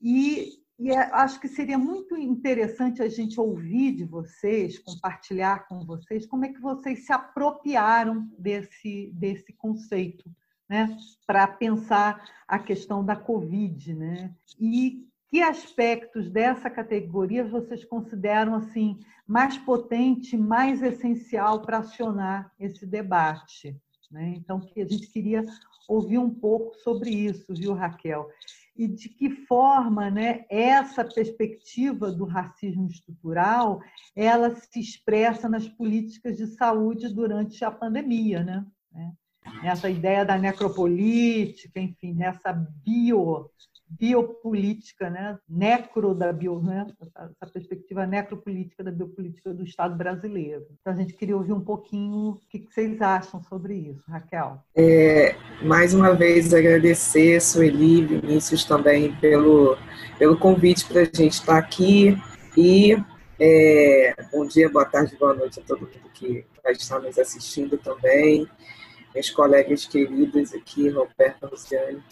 E, 0.00 0.54
e 0.78 0.90
é, 0.90 0.98
acho 1.12 1.38
que 1.38 1.48
seria 1.48 1.76
muito 1.76 2.16
interessante 2.16 3.02
a 3.02 3.08
gente 3.08 3.38
ouvir 3.38 3.94
de 3.94 4.04
vocês, 4.04 4.78
compartilhar 4.78 5.68
com 5.68 5.84
vocês, 5.84 6.24
como 6.24 6.46
é 6.46 6.48
que 6.48 6.60
vocês 6.60 7.04
se 7.04 7.12
apropriaram 7.12 8.26
desse, 8.38 9.12
desse 9.12 9.52
conceito, 9.52 10.24
né? 10.66 10.96
Para 11.26 11.46
pensar 11.46 12.30
a 12.48 12.58
questão 12.58 13.04
da 13.04 13.14
Covid, 13.14 13.92
né? 13.92 14.34
E 14.58 15.06
que 15.30 15.42
aspectos 15.42 16.30
dessa 16.30 16.70
categoria 16.70 17.44
vocês 17.44 17.84
consideram 17.84 18.54
assim 18.54 18.98
mais 19.26 19.58
potente, 19.58 20.36
mais 20.36 20.82
essencial 20.82 21.62
para 21.62 21.78
acionar 21.78 22.52
esse 22.58 22.86
debate? 22.86 23.76
Né? 24.10 24.34
Então, 24.36 24.60
a 24.76 24.84
gente 24.84 25.08
queria 25.08 25.44
ouvir 25.88 26.18
um 26.18 26.30
pouco 26.30 26.74
sobre 26.76 27.10
isso, 27.10 27.52
viu, 27.54 27.74
Raquel? 27.74 28.28
E 28.76 28.86
de 28.86 29.08
que 29.08 29.30
forma, 29.30 30.10
né, 30.10 30.44
essa 30.50 31.04
perspectiva 31.04 32.12
do 32.12 32.24
racismo 32.24 32.86
estrutural, 32.86 33.80
ela 34.14 34.54
se 34.54 34.78
expressa 34.78 35.48
nas 35.48 35.66
políticas 35.66 36.36
de 36.36 36.46
saúde 36.46 37.08
durante 37.08 37.64
a 37.64 37.70
pandemia, 37.70 38.44
né? 38.44 38.66
Essa 39.62 39.88
ideia 39.88 40.24
da 40.24 40.36
necropolítica, 40.36 41.80
enfim, 41.80 42.12
nessa 42.14 42.52
bio 42.52 43.50
biopolítica, 43.88 45.08
né? 45.08 45.38
necro 45.48 46.14
da 46.14 46.32
bio, 46.32 46.60
né? 46.60 46.86
essa 47.16 47.52
perspectiva 47.52 48.06
necropolítica 48.06 48.82
da 48.82 48.90
biopolítica 48.90 49.52
do 49.54 49.64
Estado 49.64 49.96
brasileiro. 49.96 50.66
Então, 50.80 50.92
a 50.92 50.96
gente 50.96 51.14
queria 51.14 51.36
ouvir 51.36 51.52
um 51.52 51.60
pouquinho 51.60 52.30
o 52.30 52.40
que 52.48 52.66
vocês 52.68 53.00
acham 53.00 53.42
sobre 53.42 53.74
isso, 53.74 54.02
Raquel. 54.08 54.60
É, 54.74 55.34
mais 55.62 55.94
uma 55.94 56.14
vez, 56.14 56.52
agradecer, 56.52 57.40
Sueli 57.40 58.04
Vinícius 58.04 58.64
também 58.64 59.14
pelo, 59.16 59.76
pelo 60.18 60.36
convite 60.36 60.86
para 60.86 61.02
a 61.02 61.04
gente 61.04 61.32
estar 61.32 61.58
aqui 61.58 62.16
e 62.56 62.96
é, 63.38 64.14
bom 64.32 64.46
dia, 64.46 64.68
boa 64.70 64.86
tarde, 64.86 65.14
boa 65.16 65.34
noite 65.34 65.60
a 65.60 65.62
todo 65.62 65.80
mundo 65.80 66.10
que 66.14 66.44
vai 66.64 66.72
estar 66.72 66.98
nos 67.00 67.18
assistindo 67.18 67.76
também, 67.76 68.48
meus 69.16 69.30
colegas 69.30 69.86
queridos 69.86 70.52
aqui, 70.52 70.90
Roberta, 70.90 71.48
Luciane. 71.50 72.02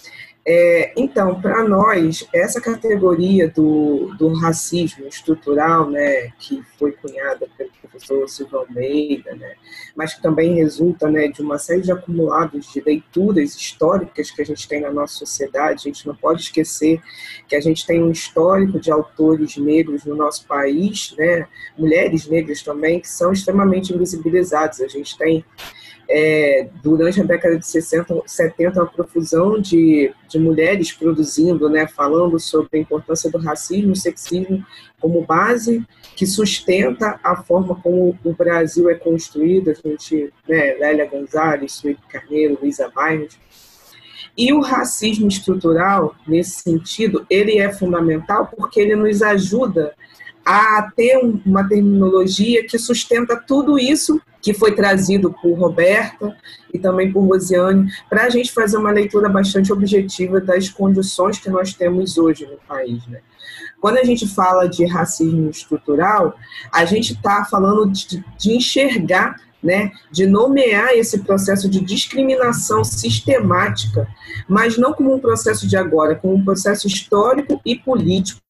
É, 0.47 0.93
então, 0.97 1.41
para 1.41 1.67
nós, 1.69 2.27
essa 2.33 2.61
categoria 2.61 3.49
do, 3.49 4.15
do 4.19 4.33
racismo 4.35 5.07
estrutural, 5.07 5.91
né, 5.91 6.33
que 6.39 6.63
foi 6.79 6.93
cunhada 6.93 7.47
pelo 7.59 7.71
professor 7.81 8.29
Silvio 8.29 8.59
Almeida, 8.59 9.35
né, 9.35 9.55
mas 9.95 10.15
que 10.15 10.23
também 10.23 10.55
resulta 10.55 11.11
né, 11.11 11.29
de 11.29 11.43
uma 11.43 11.59
série 11.59 11.83
de 11.83 11.93
acumulados 11.93 12.73
de 12.73 12.81
leituras 12.81 13.55
históricas 13.55 14.31
que 14.31 14.41
a 14.41 14.47
gente 14.47 14.67
tem 14.67 14.81
na 14.81 14.91
nossa 14.91 15.15
sociedade, 15.15 15.83
a 15.85 15.93
gente 15.93 16.07
não 16.07 16.15
pode 16.15 16.43
esquecer 16.43 17.01
que 17.49 17.57
a 17.57 17.61
gente 17.61 17.87
tem 17.87 18.03
um 18.03 18.11
histórico 18.11 18.81
de 18.81 18.91
autores 18.91 19.57
negros 19.59 20.05
no 20.05 20.15
nosso 20.15 20.47
país, 20.47 21.15
né, 21.19 21.47
mulheres 21.77 22.27
negras 22.27 22.63
também, 22.63 23.01
que 23.01 23.09
são 23.09 23.33
extremamente 23.33 23.95
invisibilizadas. 23.95 24.81
A 24.81 24.89
gente 24.89 25.17
tem 25.17 25.45
é, 26.09 26.69
durante 26.83 27.21
a 27.21 27.25
década 27.25 27.59
de 27.59 27.67
60, 27.67 28.23
70, 28.27 28.83
a 28.83 28.87
profusão 28.87 29.61
de, 29.61 30.13
de 30.29 30.39
mulheres 30.39 30.93
produzindo, 30.93 31.69
né, 31.69 31.87
falando 31.87 32.39
sobre 32.39 32.79
a 32.79 32.79
importância 32.79 33.31
do 33.31 33.39
racismo 33.39 33.93
e 33.93 33.97
sexismo 33.97 34.65
como 35.01 35.25
base 35.25 35.85
que 36.17 36.27
sustenta 36.27 37.19
a 37.23 37.37
forma 37.37 37.75
como 37.77 38.19
o 38.25 38.33
Brasil 38.33 38.89
é 38.89 38.95
construído. 38.95 39.71
A 39.71 39.75
gente, 39.75 40.33
né, 40.49 40.75
Lélia 40.75 41.07
Gonzalez, 41.07 41.73
Suíte 41.73 42.01
Carneiro, 42.09 42.59
Luísa 42.61 42.91
Bairros. 42.95 43.39
E 44.37 44.53
o 44.53 44.61
racismo 44.61 45.29
estrutural, 45.29 46.15
nesse 46.27 46.63
sentido, 46.63 47.25
ele 47.31 47.59
é 47.59 47.73
fundamental 47.73 48.51
porque 48.57 48.81
ele 48.81 48.97
nos 48.97 49.23
ajuda 49.23 49.95
a 49.95 49.95
ter 50.95 51.19
uma 51.47 51.67
terminologia 51.67 52.67
que 52.67 52.79
sustenta 52.79 53.37
tudo 53.37 53.79
isso 53.79 54.21
que 54.43 54.53
foi 54.53 54.75
trazido 54.75 55.35
por 55.41 55.59
Roberta 55.59 56.37
e 56.73 56.79
também 56.79 57.11
por 57.11 57.27
Rosiane, 57.27 57.91
para 58.11 58.25
a 58.25 58.29
gente 58.29 58.53
fazer 58.53 58.77
uma 58.77 58.91
leitura 58.91 59.29
bastante 59.29 59.73
objetiva 59.73 60.39
das 60.39 60.69
condições 60.69 61.39
que 61.39 61.49
nós 61.49 61.73
temos 61.73 62.19
hoje 62.19 62.45
no 62.45 62.59
país. 62.69 63.07
Né? 63.07 63.21
Quando 63.81 63.97
a 63.97 64.05
gente 64.05 64.29
fala 64.29 64.69
de 64.69 64.85
racismo 64.85 65.49
estrutural, 65.49 66.37
a 66.71 66.85
gente 66.85 67.15
está 67.15 67.45
falando 67.47 67.91
de, 67.91 68.23
de 68.39 68.53
enxergar 68.53 69.37
né, 69.65 69.93
de 70.13 70.27
nomear 70.27 70.91
esse 70.93 71.21
processo 71.21 71.71
de 71.71 71.81
discriminação 71.81 72.85
sistemática, 72.85 74.07
mas 74.47 74.77
não 74.77 74.93
como 74.93 75.15
um 75.15 75.19
processo 75.19 75.67
de 75.67 75.75
agora, 75.75 76.15
como 76.15 76.35
um 76.35 76.45
processo 76.45 76.87
histórico 76.87 77.59
e 77.65 77.75
político 77.75 78.44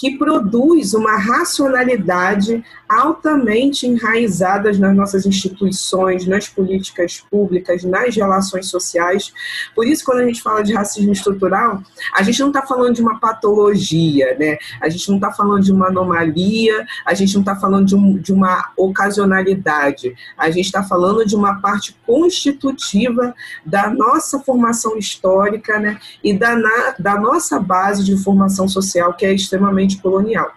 que 0.00 0.16
produz 0.16 0.94
uma 0.94 1.18
racionalidade 1.18 2.64
altamente 2.88 3.86
enraizadas 3.86 4.78
nas 4.78 4.96
nossas 4.96 5.26
instituições, 5.26 6.26
nas 6.26 6.48
políticas 6.48 7.22
públicas, 7.30 7.84
nas 7.84 8.16
relações 8.16 8.68
sociais. 8.68 9.30
Por 9.74 9.86
isso, 9.86 10.02
quando 10.02 10.20
a 10.20 10.24
gente 10.24 10.40
fala 10.40 10.62
de 10.62 10.72
racismo 10.72 11.12
estrutural, 11.12 11.82
a 12.14 12.22
gente 12.22 12.40
não 12.40 12.48
está 12.48 12.62
falando 12.62 12.94
de 12.94 13.02
uma 13.02 13.20
patologia, 13.20 14.34
né? 14.38 14.56
A 14.80 14.88
gente 14.88 15.06
não 15.10 15.16
está 15.16 15.30
falando 15.32 15.62
de 15.62 15.70
uma 15.70 15.88
anomalia, 15.88 16.86
a 17.04 17.12
gente 17.12 17.34
não 17.34 17.42
está 17.42 17.54
falando 17.54 17.84
de, 17.84 17.94
um, 17.94 18.16
de 18.16 18.32
uma 18.32 18.72
ocasionalidade. 18.78 20.14
A 20.34 20.50
gente 20.50 20.64
está 20.64 20.82
falando 20.82 21.26
de 21.26 21.36
uma 21.36 21.60
parte 21.60 21.94
constitutiva 22.06 23.34
da 23.66 23.90
nossa 23.90 24.40
formação 24.40 24.96
histórica, 24.96 25.78
né? 25.78 26.00
E 26.24 26.32
da, 26.32 26.56
na, 26.56 26.94
da 26.98 27.20
nossa 27.20 27.60
base 27.60 28.02
de 28.02 28.16
formação 28.16 28.66
social, 28.66 29.12
que 29.12 29.26
é 29.26 29.34
extremamente 29.34 29.89
colonial. 29.96 30.52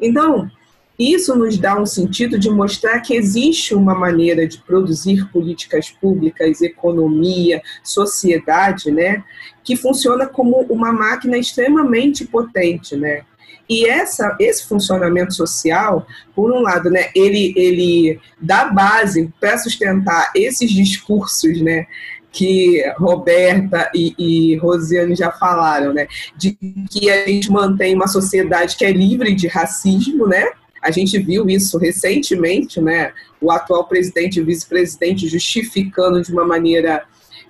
Então, 0.00 0.50
isso 0.98 1.34
nos 1.34 1.58
dá 1.58 1.80
um 1.80 1.86
sentido 1.86 2.38
de 2.38 2.48
mostrar 2.48 3.00
que 3.00 3.14
existe 3.14 3.74
uma 3.74 3.94
maneira 3.94 4.46
de 4.46 4.58
produzir 4.58 5.28
políticas 5.32 5.90
públicas, 5.90 6.62
economia, 6.62 7.60
sociedade, 7.82 8.90
né, 8.90 9.24
que 9.64 9.76
funciona 9.76 10.26
como 10.26 10.60
uma 10.70 10.92
máquina 10.92 11.36
extremamente 11.36 12.24
potente, 12.24 12.96
né? 12.96 13.22
E 13.68 13.88
essa, 13.88 14.36
esse 14.38 14.66
funcionamento 14.66 15.32
social, 15.32 16.06
por 16.34 16.52
um 16.52 16.60
lado, 16.60 16.90
né, 16.90 17.08
ele, 17.14 17.54
ele 17.56 18.20
dá 18.38 18.66
base 18.66 19.32
para 19.40 19.56
sustentar 19.56 20.30
esses 20.36 20.70
discursos, 20.70 21.60
né, 21.62 21.86
que 22.34 22.82
Roberta 22.98 23.90
e, 23.94 24.14
e 24.18 24.56
Rosiane 24.56 25.14
já 25.14 25.30
falaram, 25.30 25.92
né, 25.92 26.08
de 26.36 26.58
que 26.90 27.08
a 27.08 27.26
gente 27.26 27.50
mantém 27.50 27.94
uma 27.94 28.08
sociedade 28.08 28.76
que 28.76 28.84
é 28.84 28.90
livre 28.90 29.34
de 29.34 29.46
racismo, 29.46 30.26
né, 30.26 30.44
a 30.82 30.90
gente 30.90 31.18
viu 31.18 31.48
isso 31.48 31.78
recentemente, 31.78 32.78
né? 32.78 33.10
O 33.40 33.50
atual 33.50 33.88
presidente 33.88 34.38
e 34.38 34.42
vice-presidente 34.42 35.26
justificando 35.26 36.20
de 36.20 36.30
uma 36.30 36.44
maneira 36.44 37.04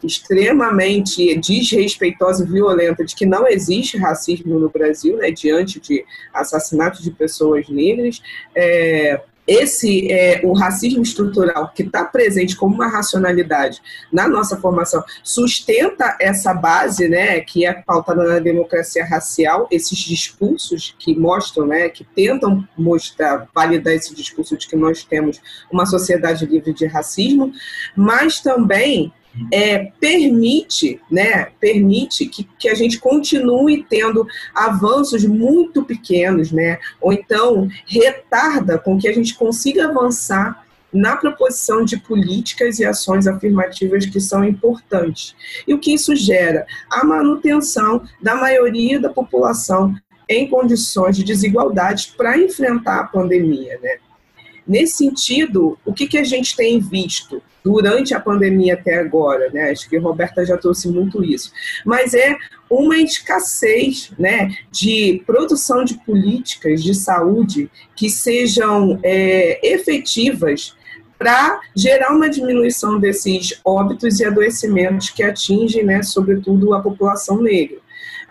extremamente 0.05 1.37
desrespeitosa 1.41 2.45
e 2.45 2.47
violenta 2.47 3.05
de 3.05 3.15
que 3.15 3.27
não 3.27 3.49
existe 3.49 3.97
racismo 3.97 4.59
no 4.61 4.69
Brasil, 4.69 5.17
né, 5.17 5.33
diante 5.33 5.81
de 5.81 6.05
assassinatos 6.33 7.03
de 7.03 7.11
pessoas 7.11 7.69
negras. 7.69 8.23
É, 8.55 9.21
esse 9.47 10.11
é, 10.11 10.41
o 10.45 10.53
racismo 10.53 11.03
estrutural 11.03 11.73
que 11.75 11.83
está 11.83 12.05
presente 12.05 12.57
como 12.57 12.75
uma 12.75 12.89
racionalidade 12.89 13.81
na 14.13 14.27
nossa 14.27 14.57
formação 14.57 15.03
sustenta 15.23 16.17
essa 16.21 16.55
base, 16.55 17.09
né, 17.09 17.41
que 17.41 17.67
é 17.67 17.73
pautada 17.73 18.25
na 18.25 18.39
democracia 18.39 19.05
racial, 19.05 19.69
esses 19.71 19.99
discursos 19.99 20.95
que 20.99 21.15
mostram, 21.15 21.67
né, 21.67 21.89
que 21.89 22.05
tentam 22.05 22.67
mostrar, 22.77 23.49
validar 23.55 23.95
esse 23.95 24.15
discurso 24.15 24.57
de 24.57 24.67
que 24.67 24.77
nós 24.77 25.05
temos 25.05 25.41
uma 25.71 25.87
sociedade 25.87 26.47
livre 26.47 26.73
de 26.73 26.87
racismo, 26.87 27.53
mas 27.97 28.41
também 28.41 29.13
é, 29.53 29.93
permite, 30.01 31.01
né, 31.11 31.49
permite 31.61 32.27
que, 32.27 32.45
que 32.59 32.69
a 32.69 32.75
gente 32.75 32.99
continue 32.99 33.85
tendo 33.89 34.27
avanços 34.55 35.25
muito 35.25 35.85
pequenos, 35.85 36.53
né, 36.53 36.79
ou 37.01 37.13
então 37.13 37.69
retarda 37.87 38.79
com 38.79 38.99
que 38.99 39.09
a 39.09 39.13
gente 39.13 39.35
consiga 39.35 39.89
avançar 39.89 40.65
na 40.93 41.17
proposição 41.17 41.85
de 41.85 41.97
políticas 41.97 42.79
e 42.79 42.85
ações 42.85 43.27
afirmativas 43.27 44.07
que 44.07 44.21
são 44.21 44.45
importantes. 44.45 45.35
E 45.67 45.75
o 45.75 45.79
que 45.79 45.93
isso 45.93 46.15
gera? 46.15 46.65
A 46.89 47.05
manutenção 47.05 48.03
da 48.23 48.37
maioria 48.37 49.01
da 49.01 49.09
população 49.09 49.93
em 50.29 50.49
condições 50.49 51.17
de 51.17 51.25
desigualdade 51.25 52.15
para 52.17 52.39
enfrentar 52.39 53.01
a 53.01 53.05
pandemia, 53.05 53.79
né? 53.83 53.99
Nesse 54.67 54.97
sentido, 54.97 55.79
o 55.85 55.93
que, 55.93 56.07
que 56.07 56.19
a 56.19 56.25
gente 56.25 56.57
tem 56.57 56.81
visto? 56.81 57.43
durante 57.65 58.13
a 58.13 58.21
pandemia 58.21 58.75
até 58.75 58.99
agora, 58.99 59.49
né? 59.51 59.71
Acho 59.71 59.89
que 59.89 59.97
a 59.97 60.01
Roberta 60.01 60.45
já 60.45 60.59
trouxe 60.59 60.87
muito 60.87 61.25
isso. 61.25 61.51
Mas 61.85 62.13
é 62.13 62.37
uma 62.69 62.99
escassez 62.99 64.13
né, 64.19 64.55
de 64.71 65.23
produção 65.27 65.83
de 65.83 65.95
políticas 66.05 66.83
de 66.83 66.95
saúde 66.95 67.71
que 67.97 68.11
sejam 68.11 69.01
é, 69.03 69.67
efetivas 69.67 70.77
para 71.19 71.59
gerar 71.75 72.15
uma 72.15 72.29
diminuição 72.29 73.01
desses 73.01 73.59
óbitos 73.65 74.21
e 74.21 74.25
adoecimentos 74.27 75.09
que 75.09 75.23
atingem, 75.23 75.85
né, 75.85 76.03
sobretudo, 76.03 76.75
a 76.75 76.83
população 76.83 77.41
negra. 77.41 77.79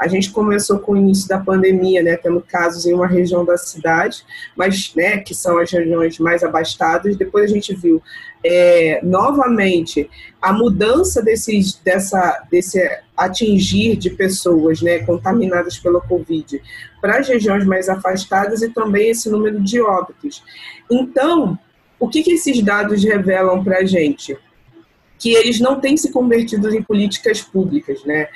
A 0.03 0.07
gente 0.09 0.31
começou 0.31 0.79
com 0.79 0.91
o 0.91 0.97
início 0.97 1.29
da 1.29 1.39
pandemia, 1.39 2.03
né, 2.03 2.17
tendo 2.17 2.41
casos 2.41 2.85
em 2.85 2.93
uma 2.93 3.07
região 3.07 3.45
da 3.45 3.55
cidade, 3.55 4.25
mas, 4.53 4.93
né, 4.93 5.19
que 5.19 5.33
são 5.33 5.57
as 5.57 5.71
regiões 5.71 6.19
mais 6.19 6.43
abastadas. 6.43 7.15
Depois 7.15 7.49
a 7.49 7.53
gente 7.53 7.73
viu 7.73 8.03
é, 8.43 8.99
novamente 9.01 10.09
a 10.41 10.51
mudança 10.51 11.21
desses, 11.21 11.75
dessa, 11.75 12.45
desse 12.51 12.81
atingir 13.15 13.95
de 13.95 14.09
pessoas, 14.09 14.81
né, 14.81 14.99
contaminadas 14.99 15.77
pela 15.79 16.01
Covid 16.01 16.61
para 16.99 17.19
as 17.19 17.29
regiões 17.29 17.65
mais 17.65 17.87
afastadas 17.87 18.61
e 18.61 18.67
também 18.73 19.11
esse 19.11 19.29
número 19.29 19.61
de 19.61 19.79
óbitos. 19.79 20.43
Então, 20.91 21.57
o 21.97 22.09
que, 22.09 22.23
que 22.23 22.33
esses 22.33 22.61
dados 22.61 23.01
revelam 23.05 23.63
para 23.63 23.77
a 23.77 23.85
gente? 23.85 24.37
que 25.23 25.33
eles 25.33 25.57
não 25.61 25.79
têm 25.79 25.95
se 25.95 26.11
convertido 26.11 26.69
em 26.75 26.83
políticas 26.83 27.41
públicas, 27.41 28.03
né? 28.03 28.27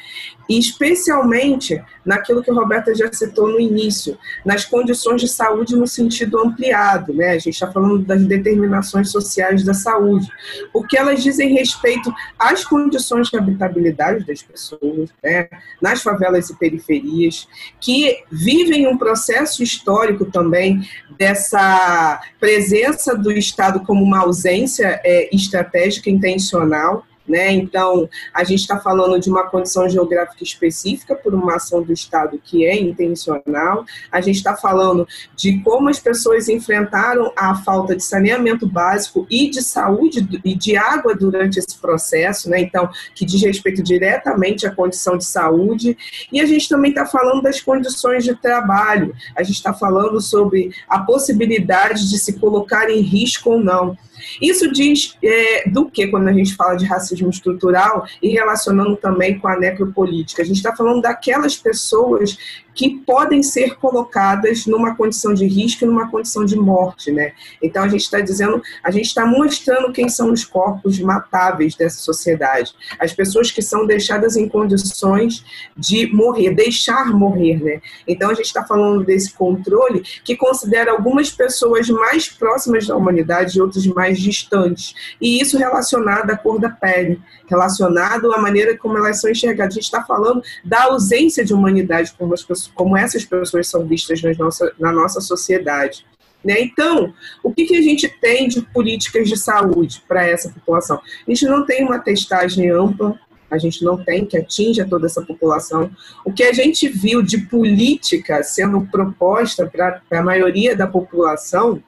E 0.49 0.57
especialmente 0.57 1.81
naquilo 2.05 2.41
que 2.41 2.49
a 2.49 2.53
Roberta 2.53 2.95
já 2.95 3.11
citou 3.11 3.49
no 3.49 3.59
início, 3.59 4.17
nas 4.45 4.63
condições 4.65 5.21
de 5.21 5.27
saúde 5.27 5.75
no 5.75 5.85
sentido 5.85 6.39
ampliado, 6.39 7.13
né? 7.13 7.31
A 7.31 7.33
gente 7.33 7.49
está 7.49 7.69
falando 7.69 7.99
das 7.99 8.23
determinações 8.25 9.11
sociais 9.11 9.63
da 9.63 9.73
saúde, 9.73 10.27
porque 10.71 10.97
elas 10.97 11.21
dizem 11.21 11.53
respeito 11.53 12.13
às 12.39 12.63
condições 12.63 13.27
de 13.27 13.37
habitabilidade 13.37 14.25
das 14.25 14.41
pessoas, 14.41 15.09
né? 15.21 15.49
Nas 15.81 16.01
favelas 16.01 16.49
e 16.49 16.57
periferias, 16.57 17.47
que 17.81 18.23
vivem 18.31 18.87
um 18.87 18.97
processo 18.97 19.61
histórico 19.61 20.25
também 20.25 20.81
dessa 21.17 22.21
presença 22.39 23.15
do 23.15 23.31
Estado 23.31 23.81
como 23.81 24.03
uma 24.03 24.19
ausência 24.19 25.01
é, 25.03 25.35
estratégica 25.35 26.09
intencional 26.09 27.05
né? 27.27 27.51
Então, 27.51 28.09
a 28.33 28.43
gente 28.43 28.61
está 28.61 28.79
falando 28.79 29.19
de 29.19 29.29
uma 29.29 29.49
condição 29.49 29.89
geográfica 29.89 30.43
específica 30.43 31.15
por 31.15 31.33
uma 31.33 31.55
ação 31.55 31.81
do 31.81 31.91
Estado 31.91 32.39
que 32.43 32.65
é 32.65 32.79
intencional, 32.79 33.85
a 34.11 34.21
gente 34.21 34.37
está 34.37 34.55
falando 34.55 35.07
de 35.35 35.59
como 35.61 35.89
as 35.89 35.99
pessoas 35.99 36.47
enfrentaram 36.47 37.31
a 37.35 37.55
falta 37.55 37.95
de 37.95 38.03
saneamento 38.03 38.67
básico 38.67 39.27
e 39.29 39.49
de 39.49 39.61
saúde 39.61 40.27
e 40.43 40.55
de 40.55 40.77
água 40.77 41.15
durante 41.15 41.59
esse 41.59 41.77
processo, 41.77 42.49
né? 42.49 42.61
então, 42.61 42.89
que 43.13 43.25
diz 43.25 43.41
respeito 43.41 43.83
diretamente 43.83 44.65
à 44.65 44.71
condição 44.73 45.17
de 45.17 45.25
saúde, 45.25 45.97
e 46.31 46.39
a 46.39 46.45
gente 46.45 46.69
também 46.69 46.91
está 46.91 47.05
falando 47.05 47.41
das 47.41 47.61
condições 47.61 48.23
de 48.23 48.35
trabalho, 48.35 49.13
a 49.35 49.43
gente 49.43 49.55
está 49.55 49.73
falando 49.73 50.21
sobre 50.21 50.71
a 50.87 50.99
possibilidade 50.99 52.09
de 52.09 52.17
se 52.17 52.33
colocar 52.39 52.89
em 52.89 53.01
risco 53.01 53.51
ou 53.51 53.59
não. 53.59 53.97
Isso 54.41 54.71
diz 54.71 55.17
é, 55.23 55.69
do 55.69 55.89
que 55.89 56.07
quando 56.07 56.27
a 56.27 56.33
gente 56.33 56.55
fala 56.55 56.75
de 56.75 56.85
racismo 56.85 57.29
estrutural 57.29 58.05
e 58.21 58.29
relacionando 58.29 58.95
também 58.95 59.37
com 59.39 59.47
a 59.47 59.57
necropolítica? 59.57 60.41
A 60.41 60.45
gente 60.45 60.57
está 60.57 60.75
falando 60.75 61.01
daquelas 61.01 61.55
pessoas 61.55 62.37
que 62.77 62.99
podem 62.99 63.41
ser 63.41 63.75
colocadas 63.77 64.67
numa 64.67 64.95
condição 64.95 65.33
de 65.33 65.47
risco 65.47 65.83
e 65.83 65.87
numa 65.87 66.11
condição 66.11 66.45
de 66.45 66.55
morte, 66.55 67.11
né? 67.11 67.33
Então 67.61 67.83
a 67.83 67.87
gente 67.87 68.01
está 68.01 68.21
dizendo, 68.21 68.61
a 68.83 68.91
gente 68.91 69.07
está 69.07 69.25
mostrando 69.25 69.91
quem 69.91 70.07
são 70.07 70.31
os 70.31 70.45
corpos 70.45 70.99
matáveis 70.99 71.75
dessa 71.75 71.97
sociedade, 71.97 72.75
as 72.99 73.11
pessoas 73.11 73.49
que 73.49 73.63
são 73.63 73.87
deixadas 73.87 74.37
em 74.37 74.47
condições 74.47 75.43
de 75.75 76.05
morrer, 76.13 76.53
deixar 76.53 77.11
morrer, 77.11 77.63
né? 77.63 77.81
Então 78.07 78.29
a 78.29 78.35
gente 78.35 78.45
está 78.45 78.63
falando 78.63 79.03
desse 79.03 79.33
controle 79.33 80.03
que 80.23 80.37
considera 80.37 80.91
algumas 80.91 81.31
pessoas 81.31 81.89
mais 81.89 82.29
próximas 82.29 82.85
da 82.85 82.95
humanidade 82.95 83.57
e 83.57 83.61
outras 83.61 83.87
mais 83.87 84.19
distantes, 84.19 84.93
e 85.19 85.41
isso 85.41 85.57
relacionado 85.57 86.29
à 86.29 86.37
cor 86.37 86.59
da 86.59 86.69
pele, 86.69 87.19
relacionado 87.47 88.31
à 88.31 88.37
maneira 88.39 88.77
como 88.77 88.99
elas 88.99 89.19
são 89.19 89.31
enxergadas. 89.31 89.73
A 89.73 89.79
gente 89.79 89.85
está 89.85 90.03
falando 90.03 90.43
da 90.63 90.83
ausência 90.83 91.43
de 91.43 91.55
humanidade, 91.55 92.13
como, 92.15 92.35
as 92.35 92.43
pessoas, 92.43 92.66
como 92.73 92.97
essas 92.97 93.25
pessoas 93.25 93.67
são 93.67 93.85
vistas 93.85 94.21
nossa, 94.37 94.71
na 94.79 94.91
nossa 94.91 95.21
sociedade. 95.21 96.05
Né? 96.43 96.61
Então, 96.61 97.13
o 97.43 97.51
que, 97.51 97.65
que 97.65 97.75
a 97.75 97.81
gente 97.81 98.07
tem 98.07 98.47
de 98.47 98.61
políticas 98.61 99.27
de 99.27 99.37
saúde 99.37 100.03
para 100.07 100.25
essa 100.25 100.49
população? 100.49 100.97
A 100.97 101.31
gente 101.31 101.45
não 101.45 101.65
tem 101.65 101.83
uma 101.83 101.99
testagem 101.99 102.69
ampla, 102.69 103.19
a 103.49 103.57
gente 103.57 103.83
não 103.83 104.03
tem 104.03 104.25
que 104.25 104.37
atinja 104.37 104.85
toda 104.87 105.05
essa 105.05 105.21
população. 105.21 105.89
O 106.25 106.31
que 106.31 106.43
a 106.43 106.53
gente 106.53 106.87
viu 106.87 107.21
de 107.21 107.39
política 107.39 108.43
sendo 108.43 108.85
proposta 108.87 109.65
para 109.65 110.01
a 110.11 110.21
maioria 110.21 110.75
da 110.75 110.85
população 110.85 111.81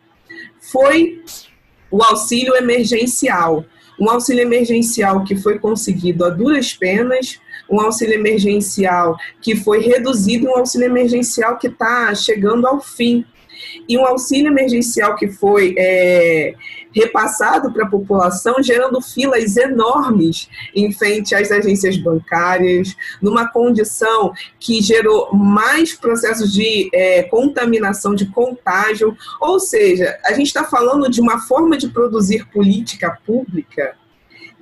foi 0.59 1.23
o 1.91 2.01
auxílio 2.03 2.55
emergencial. 2.55 3.65
Um 3.99 4.09
auxílio 4.09 4.41
emergencial 4.41 5.23
que 5.23 5.35
foi 5.35 5.59
conseguido 5.59 6.23
a 6.23 6.29
duras 6.29 6.73
penas, 6.73 7.39
um 7.69 7.79
auxílio 7.79 8.15
emergencial 8.15 9.15
que 9.41 9.55
foi 9.55 9.79
reduzido, 9.79 10.47
um 10.47 10.57
auxílio 10.57 10.87
emergencial 10.87 11.57
que 11.57 11.67
está 11.67 12.13
chegando 12.15 12.65
ao 12.67 12.81
fim 12.81 13.25
e 13.87 13.97
um 13.97 14.05
auxílio 14.05 14.47
emergencial 14.47 15.15
que 15.15 15.27
foi 15.27 15.75
é, 15.77 16.53
repassado 16.93 17.71
para 17.71 17.85
a 17.85 17.89
população, 17.89 18.61
gerando 18.61 19.01
filas 19.01 19.57
enormes 19.57 20.49
em 20.75 20.91
frente 20.91 21.35
às 21.35 21.51
agências 21.51 21.97
bancárias, 21.97 22.95
numa 23.21 23.49
condição 23.49 24.33
que 24.59 24.81
gerou 24.81 25.33
mais 25.33 25.93
processos 25.93 26.53
de 26.53 26.89
é, 26.93 27.23
contaminação, 27.23 28.15
de 28.15 28.25
contágio. 28.27 29.15
Ou 29.41 29.59
seja, 29.59 30.17
a 30.25 30.33
gente 30.33 30.47
está 30.47 30.63
falando 30.63 31.09
de 31.09 31.21
uma 31.21 31.39
forma 31.39 31.77
de 31.77 31.89
produzir 31.89 32.47
política 32.49 33.17
pública 33.25 33.95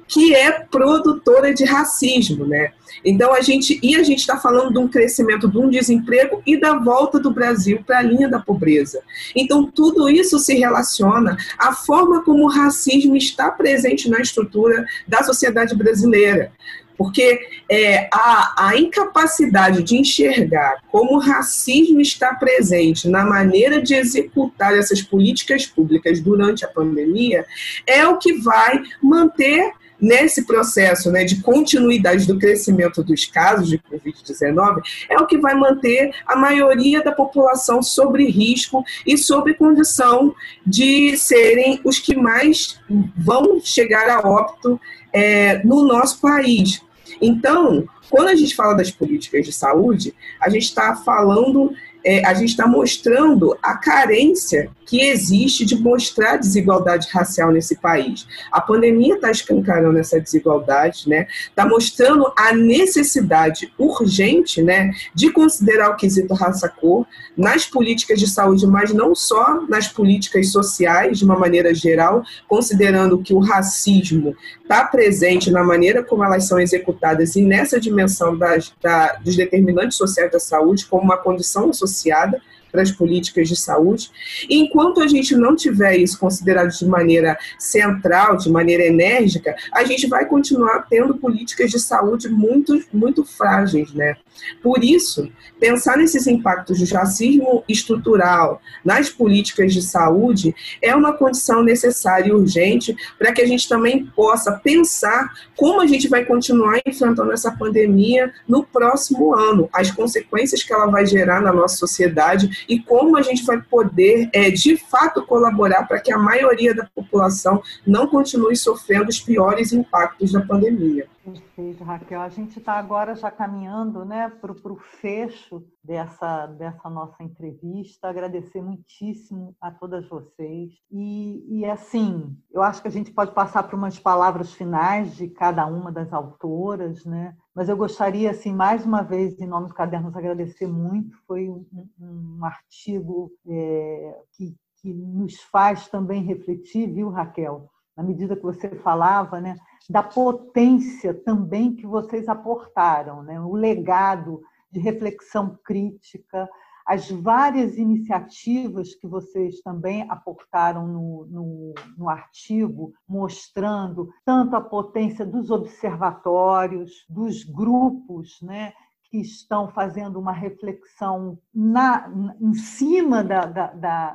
que 0.08 0.34
é 0.34 0.52
produtora 0.52 1.54
de 1.54 1.66
racismo, 1.66 2.46
né? 2.46 2.72
Então 3.04 3.34
a 3.34 3.42
gente 3.42 3.80
e 3.84 3.96
a 3.96 4.04
gente 4.04 4.20
está 4.20 4.38
falando 4.38 4.72
de 4.72 4.80
um 4.80 4.88
crescimento 4.88 5.48
de 5.48 5.58
um 5.58 5.70
desemprego 5.70 6.42
e 6.46 6.58
da 6.58 6.78
volta 6.78 7.20
do 7.20 7.32
Brasil 7.32 7.84
para 7.86 8.00
a 8.00 8.02
linha 8.02 8.30
da 8.30 8.40
pobreza. 8.40 9.02
Então 9.36 9.66
tudo 9.66 10.10
isso 10.10 10.40
se 10.40 10.56
relaciona 10.56 11.38
à 11.58 11.74
forma 11.74 12.24
como 12.24 12.46
o 12.46 12.50
racismo 12.50 13.16
está 13.16 13.52
presente 13.52 14.10
na 14.10 14.20
estrutura 14.20 14.86
da 15.08 15.24
sociedade 15.24 15.76
brasileira. 15.76 16.52
Porque 16.98 17.40
é, 17.70 18.10
a, 18.12 18.70
a 18.70 18.78
incapacidade 18.78 19.84
de 19.84 19.98
enxergar 19.98 20.82
como 20.92 21.16
o 21.16 21.20
racismo 21.20 22.02
está 22.02 22.34
presente 22.34 23.08
na 23.08 23.24
maneira 23.24 23.80
de 23.80 23.94
executar 23.94 24.76
essas 24.76 25.02
políticas 25.02 25.68
públicas 25.68 26.20
durante 26.20 26.66
a 26.66 26.68
pandemia 26.68 27.46
é 27.86 28.08
o 28.08 28.18
que 28.18 28.34
vai 28.40 28.82
manter 29.02 29.72
nesse 30.00 30.46
processo 30.46 31.12
né, 31.12 31.24
de 31.24 31.42
continuidade 31.42 32.28
do 32.28 32.38
crescimento 32.38 33.04
dos 33.04 33.26
casos 33.26 33.70
de 33.70 33.80
Covid-19 33.80 34.82
é 35.10 35.18
o 35.18 35.26
que 35.26 35.38
vai 35.38 35.56
manter 35.56 36.12
a 36.26 36.36
maioria 36.36 37.04
da 37.04 37.12
população 37.12 37.82
sobre 37.82 38.30
risco 38.30 38.84
e 39.06 39.18
sobre 39.18 39.54
condição 39.54 40.34
de 40.66 41.18
serem 41.18 41.80
os 41.84 42.00
que 42.00 42.16
mais 42.16 42.80
vão 43.16 43.60
chegar 43.62 44.10
a 44.10 44.28
óbito 44.28 44.80
é, 45.12 45.64
no 45.64 45.86
nosso 45.86 46.22
país. 46.22 46.82
Então, 47.22 47.88
quando 48.10 48.30
a 48.30 48.36
gente 48.36 48.56
fala 48.56 48.76
das 48.76 48.92
políticas 48.92 49.46
de 49.46 49.52
saúde, 49.52 50.14
a 50.40 50.50
gente 50.50 50.64
está 50.64 50.96
falando 50.96 51.74
é, 52.04 52.26
a 52.26 52.34
gente 52.34 52.50
está 52.50 52.66
mostrando 52.66 53.58
a 53.62 53.76
carência 53.76 54.72
que 54.88 55.02
existe 55.02 55.66
de 55.66 55.76
mostrar 55.76 56.38
desigualdade 56.38 57.10
racial 57.12 57.52
nesse 57.52 57.76
país. 57.76 58.26
A 58.52 58.62
pandemia 58.62 59.16
está 59.16 59.30
escancarando 59.30 60.00
essa 60.00 60.20
desigualdade, 60.20 61.10
né? 61.10 61.28
Está 61.50 61.68
mostrando 61.68 62.32
a 62.38 62.54
necessidade 62.54 63.72
urgente, 63.78 64.64
né, 64.64 64.92
de 65.14 65.30
considerar 65.30 65.92
o 65.92 65.98
quesito 65.98 66.34
raça-cor 66.34 67.06
nas 67.36 67.66
políticas 67.66 68.20
de 68.20 68.28
saúde, 68.28 68.66
mas 68.66 68.94
não 68.94 69.14
só 69.14 69.62
nas 69.68 69.90
políticas 69.90 70.52
sociais 70.52 71.20
de 71.20 71.26
uma 71.26 71.38
maneira 71.38 71.74
geral, 71.76 72.24
considerando 72.48 73.18
que 73.20 73.34
o 73.34 73.40
racismo 73.40 74.36
está 74.62 74.86
presente 74.86 75.52
na 75.52 75.64
maneira 75.64 76.02
como 76.02 76.24
elas 76.24 76.46
são 76.46 76.60
executadas 76.60 77.36
e 77.36 77.42
nessa 77.42 77.80
dimensão 77.80 78.38
das, 78.38 78.74
da, 78.82 79.14
dos 79.16 79.36
determinantes 79.36 79.98
sociais 79.98 80.32
da 80.32 80.40
saúde 80.40 80.86
como 80.86 81.04
uma 81.04 81.18
condição 81.18 81.70
associada 81.70 82.42
para 82.78 82.84
as 82.84 82.92
políticas 82.92 83.50
de 83.50 83.56
saúde. 83.56 84.12
E 84.48 84.56
enquanto 84.56 85.02
a 85.02 85.08
gente 85.08 85.36
não 85.36 85.56
tiver 85.56 85.98
isso 85.98 86.20
considerado 86.20 86.70
de 86.70 86.86
maneira 86.86 87.36
central, 87.58 88.38
de 88.38 88.52
maneira 88.52 88.86
enérgica, 88.86 89.56
a 89.74 89.84
gente 89.84 90.06
vai 90.06 90.26
continuar 90.26 90.86
tendo 90.88 91.18
políticas 91.18 91.72
de 91.72 91.80
saúde 91.80 92.30
muito, 92.30 92.80
muito 92.94 93.26
frágeis, 93.26 93.92
né? 93.94 94.16
Por 94.62 94.84
isso, 94.84 95.30
pensar 95.60 95.98
nesses 95.98 96.28
impactos 96.28 96.80
do 96.80 96.96
racismo 96.96 97.64
estrutural 97.68 98.62
nas 98.84 99.10
políticas 99.10 99.74
de 99.74 99.82
saúde 99.82 100.56
é 100.82 100.96
uma 100.96 101.14
condição 101.14 101.64
necessária 101.64 102.30
e 102.30 102.32
urgente 102.32 102.96
para 103.18 103.32
que 103.32 103.42
a 103.42 103.48
gente 103.48 103.68
também 103.68 104.06
possa 104.06 104.52
pensar 104.52 105.34
como 105.56 105.82
a 105.82 105.88
gente 105.88 106.08
vai 106.08 106.24
continuar 106.26 106.80
enfrentando 106.86 107.32
essa 107.32 107.52
pandemia 107.52 108.32
no 108.48 108.64
próximo 108.64 109.34
ano, 109.34 109.70
as 109.74 109.90
consequências 109.92 110.64
que 110.64 110.74
ela 110.74 110.86
vai 110.86 111.06
gerar 111.06 111.42
na 111.42 111.52
nossa 111.52 111.78
sociedade 111.78 112.66
e 112.68 112.80
como 112.80 113.18
a 113.18 113.22
gente 113.22 113.44
vai 113.44 113.62
poder, 113.62 114.30
é, 114.34 114.50
de 114.50 114.78
fato, 114.78 115.26
colaborar 115.26 115.88
para 115.88 116.00
que 116.00 116.12
a 116.12 116.18
maioria 116.18 116.74
da 116.74 116.86
população 116.86 117.62
não 117.86 118.08
continue 118.08 118.56
sofrendo 118.56 119.10
os 119.10 119.20
piores 119.20 119.72
impactos 119.72 120.32
da 120.32 120.42
pandemia. 120.42 121.08
Perfeito, 121.28 121.84
Raquel. 121.84 122.22
A 122.22 122.30
gente 122.30 122.58
está 122.58 122.76
agora 122.76 123.14
já 123.14 123.30
caminhando 123.30 124.06
né, 124.06 124.30
para 124.30 124.72
o 124.72 124.78
fecho 124.78 125.62
dessa, 125.84 126.48
dessa 126.48 126.90
nossa 126.90 127.22
entrevista. 127.22 128.08
Agradecer 128.08 128.62
muitíssimo 128.62 129.54
a 129.60 129.70
todas 129.70 130.08
vocês. 130.08 130.72
E, 130.90 131.44
e, 131.50 131.66
assim, 131.66 132.34
eu 132.50 132.64
acho 132.64 132.82
que 132.82 132.88
a 132.88 132.92
gente 132.92 133.12
pode 133.12 133.34
passar 133.34 133.64
por 133.64 133.76
umas 133.76 134.00
palavras 134.00 134.54
finais 134.54 135.18
de 135.18 135.28
cada 135.28 135.66
uma 135.66 135.92
das 135.92 136.14
autoras, 136.14 137.04
né? 137.04 137.36
Mas 137.54 137.68
eu 137.68 137.76
gostaria, 137.76 138.32
assim, 138.32 138.54
mais 138.54 138.86
uma 138.86 139.02
vez, 139.02 139.38
em 139.42 139.48
nome 139.48 139.68
do 139.68 139.74
Cadernos, 139.74 140.16
agradecer 140.16 140.66
muito. 140.66 141.18
Foi 141.28 141.50
um, 141.50 141.66
um 142.00 142.46
artigo 142.46 143.34
é, 143.46 144.18
que, 144.32 144.56
que 144.78 144.94
nos 144.94 145.42
faz 145.42 145.90
também 145.90 146.24
refletir, 146.24 146.90
viu, 146.90 147.10
Raquel? 147.10 147.70
Na 147.98 148.04
medida 148.04 148.36
que 148.36 148.44
você 148.44 148.70
falava, 148.70 149.42
né? 149.42 149.58
da 149.90 150.04
potência 150.04 151.14
também 151.14 151.76
que 151.76 151.88
vocês 151.88 152.30
aportaram, 152.30 153.24
né? 153.24 153.40
o 153.42 153.54
legado 153.54 154.42
de 154.72 154.80
reflexão 154.80 155.58
crítica, 155.64 156.48
as 156.88 157.12
várias 157.12 157.78
iniciativas 157.78 158.96
que 158.96 159.06
vocês 159.06 159.60
também 159.60 160.10
aportaram 160.10 160.88
no, 160.88 161.26
no, 161.26 161.74
no, 161.98 162.10
artigo, 162.10 162.94
mostrando 163.06 164.10
tanto 164.24 164.56
a 164.56 164.62
potência 164.62 165.26
dos 165.26 165.52
observatórios, 165.52 167.06
dos 167.10 167.44
grupos, 167.44 168.42
né, 168.42 168.72
que 169.10 169.20
estão 169.20 169.70
fazendo 169.70 170.20
uma 170.20 170.32
reflexão 170.32 171.38
na, 171.54 172.12
em 172.40 172.54
cima 172.54 173.24
da, 173.24 173.46
da, 173.46 173.68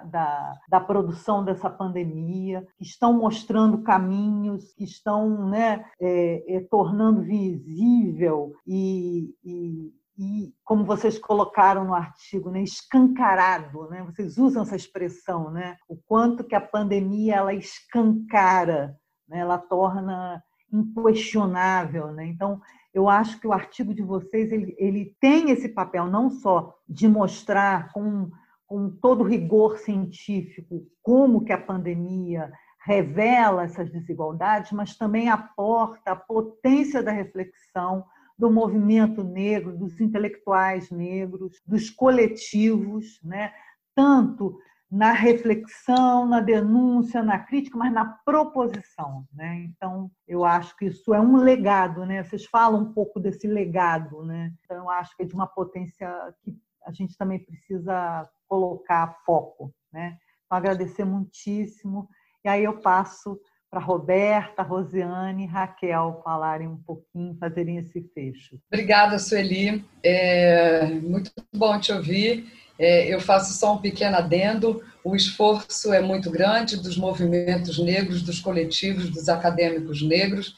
da, 0.04 0.54
da, 0.68 0.80
produção 0.80 1.44
dessa 1.44 1.70
pandemia, 1.70 2.66
que 2.76 2.84
estão 2.84 3.12
mostrando 3.12 3.82
caminhos, 3.82 4.72
que 4.74 4.84
estão 4.84 5.48
né, 5.48 5.84
é, 6.00 6.56
é, 6.56 6.60
tornando 6.70 7.22
visível 7.22 8.52
e, 8.66 9.34
e, 9.44 9.92
e, 10.18 10.54
como 10.64 10.84
vocês 10.84 11.18
colocaram 11.18 11.84
no 11.84 11.94
artigo, 11.94 12.50
né, 12.50 12.62
escancarado, 12.62 13.88
né? 13.88 14.02
vocês 14.04 14.36
usam 14.38 14.62
essa 14.62 14.76
expressão, 14.76 15.50
né? 15.50 15.76
o 15.88 15.96
quanto 15.96 16.44
que 16.44 16.54
a 16.54 16.60
pandemia 16.60 17.36
ela 17.36 17.54
escancara, 17.54 18.96
né? 19.28 19.38
ela 19.38 19.58
torna 19.58 20.42
inquestionável. 20.72 22.12
Né? 22.12 22.26
Então, 22.26 22.60
eu 22.92 23.08
acho 23.08 23.40
que 23.40 23.46
o 23.46 23.52
artigo 23.52 23.94
de 23.94 24.02
vocês 24.02 24.52
ele, 24.52 24.74
ele 24.78 25.16
tem 25.20 25.50
esse 25.50 25.68
papel 25.68 26.06
não 26.06 26.30
só 26.30 26.74
de 26.88 27.08
mostrar 27.08 27.92
com, 27.92 28.30
com 28.66 28.90
todo 28.90 29.24
rigor 29.24 29.78
científico 29.78 30.86
como 31.02 31.44
que 31.44 31.52
a 31.52 31.60
pandemia 31.60 32.52
revela 32.84 33.64
essas 33.64 33.90
desigualdades, 33.90 34.72
mas 34.72 34.96
também 34.96 35.30
aporta 35.30 36.12
a 36.12 36.16
potência 36.16 37.02
da 37.02 37.12
reflexão 37.12 38.04
do 38.36 38.50
movimento 38.50 39.22
negro, 39.22 39.76
dos 39.76 40.00
intelectuais 40.00 40.90
negros, 40.90 41.62
dos 41.64 41.88
coletivos, 41.90 43.20
né? 43.22 43.52
tanto 43.94 44.58
na 44.92 45.12
reflexão, 45.12 46.26
na 46.26 46.38
denúncia, 46.38 47.22
na 47.22 47.38
crítica, 47.38 47.78
mas 47.78 47.90
na 47.90 48.04
proposição. 48.04 49.26
Né? 49.32 49.64
Então, 49.64 50.10
eu 50.28 50.44
acho 50.44 50.76
que 50.76 50.84
isso 50.84 51.14
é 51.14 51.20
um 51.20 51.36
legado. 51.36 52.04
Né? 52.04 52.22
Vocês 52.22 52.44
falam 52.44 52.82
um 52.82 52.92
pouco 52.92 53.18
desse 53.18 53.46
legado. 53.46 54.22
Né? 54.22 54.52
Então, 54.60 54.76
eu 54.76 54.90
acho 54.90 55.16
que 55.16 55.22
é 55.22 55.26
de 55.26 55.32
uma 55.32 55.46
potência 55.46 56.06
que 56.42 56.54
a 56.84 56.92
gente 56.92 57.16
também 57.16 57.38
precisa 57.38 58.28
colocar 58.46 59.16
foco. 59.24 59.72
Né? 59.90 60.18
Então, 60.44 60.58
agradecer 60.58 61.06
muitíssimo. 61.06 62.06
E 62.44 62.48
aí 62.50 62.62
eu 62.62 62.78
passo 62.78 63.40
para 63.72 63.80
Roberta, 63.80 64.62
Rosiane 64.62 65.44
e 65.44 65.46
Raquel 65.46 66.20
falarem 66.22 66.68
um 66.68 66.76
pouquinho, 66.76 67.34
fazerem 67.40 67.78
esse 67.78 68.02
fecho. 68.14 68.60
Obrigada, 68.70 69.18
Sueli. 69.18 69.82
É 70.02 70.84
muito 71.02 71.32
bom 71.56 71.80
te 71.80 71.90
ouvir. 71.90 72.52
É, 72.78 73.06
eu 73.12 73.18
faço 73.18 73.58
só 73.58 73.74
um 73.74 73.78
pequeno 73.78 74.18
adendo. 74.18 74.84
O 75.02 75.16
esforço 75.16 75.90
é 75.90 76.02
muito 76.02 76.30
grande 76.30 76.76
dos 76.76 76.98
movimentos 76.98 77.78
negros, 77.78 78.20
dos 78.20 78.40
coletivos, 78.40 79.08
dos 79.08 79.30
acadêmicos 79.30 80.02
negros, 80.02 80.54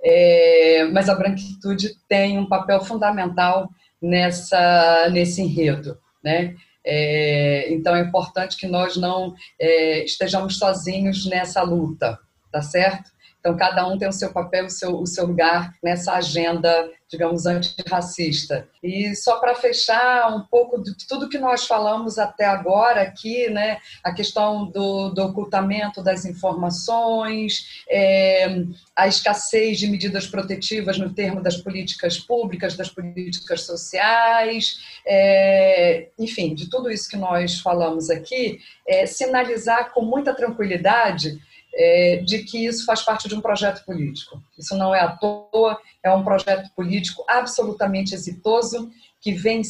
é, 0.00 0.84
mas 0.92 1.08
a 1.08 1.16
branquitude 1.16 1.96
tem 2.08 2.38
um 2.38 2.46
papel 2.46 2.80
fundamental 2.84 3.70
nessa, 4.00 5.08
nesse 5.10 5.42
enredo. 5.42 5.98
Né? 6.22 6.54
É, 6.86 7.72
então 7.72 7.96
é 7.96 8.02
importante 8.02 8.56
que 8.56 8.68
nós 8.68 8.96
não 8.96 9.34
é, 9.60 10.04
estejamos 10.04 10.58
sozinhos 10.58 11.26
nessa 11.26 11.60
luta 11.62 12.20
tá 12.52 12.62
certo? 12.62 13.10
Então, 13.42 13.56
cada 13.56 13.84
um 13.88 13.98
tem 13.98 14.08
o 14.08 14.12
seu 14.12 14.32
papel, 14.32 14.66
o 14.66 14.70
seu, 14.70 14.94
o 15.00 15.04
seu 15.04 15.26
lugar 15.26 15.74
nessa 15.82 16.12
agenda, 16.12 16.88
digamos, 17.10 17.44
antirracista. 17.44 18.68
E 18.80 19.16
só 19.16 19.40
para 19.40 19.56
fechar 19.56 20.32
um 20.32 20.42
pouco 20.42 20.80
de 20.80 20.94
tudo 21.08 21.28
que 21.28 21.38
nós 21.38 21.66
falamos 21.66 22.20
até 22.20 22.44
agora 22.44 23.02
aqui, 23.02 23.50
né, 23.50 23.78
a 24.04 24.12
questão 24.12 24.66
do, 24.66 25.10
do 25.10 25.24
ocultamento 25.24 26.00
das 26.00 26.24
informações, 26.24 27.82
é, 27.90 28.64
a 28.94 29.08
escassez 29.08 29.76
de 29.76 29.88
medidas 29.88 30.24
protetivas 30.28 30.96
no 30.96 31.12
termo 31.12 31.42
das 31.42 31.56
políticas 31.56 32.20
públicas, 32.20 32.76
das 32.76 32.90
políticas 32.90 33.62
sociais, 33.62 34.76
é, 35.04 36.10
enfim, 36.16 36.54
de 36.54 36.70
tudo 36.70 36.92
isso 36.92 37.10
que 37.10 37.16
nós 37.16 37.58
falamos 37.58 38.08
aqui, 38.08 38.60
é, 38.86 39.04
sinalizar 39.04 39.92
com 39.92 40.02
muita 40.02 40.32
tranquilidade 40.32 41.40
é, 41.74 42.22
de 42.24 42.40
que 42.40 42.66
isso 42.66 42.84
faz 42.84 43.02
parte 43.02 43.28
de 43.28 43.34
um 43.34 43.40
projeto 43.40 43.84
político. 43.84 44.42
Isso 44.58 44.76
não 44.76 44.94
é 44.94 45.00
à 45.00 45.08
toa, 45.08 45.78
é 46.02 46.10
um 46.10 46.24
projeto 46.24 46.70
político 46.74 47.24
absolutamente 47.28 48.14
exitoso 48.14 48.90
que 49.20 49.32
vem, 49.32 49.62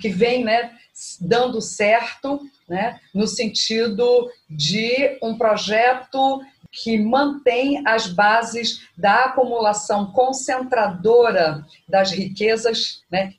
que 0.00 0.08
vem 0.08 0.44
né, 0.44 0.72
dando 1.20 1.60
certo 1.60 2.40
né, 2.68 3.00
no 3.14 3.26
sentido 3.26 4.30
de 4.48 5.18
um 5.22 5.36
projeto 5.36 6.42
que 6.70 6.98
mantém 6.98 7.82
as 7.86 8.06
bases 8.06 8.86
da 8.96 9.24
acumulação 9.24 10.12
concentradora 10.12 11.64
das 11.88 12.10
riquezas, 12.10 13.02
né, 13.10 13.32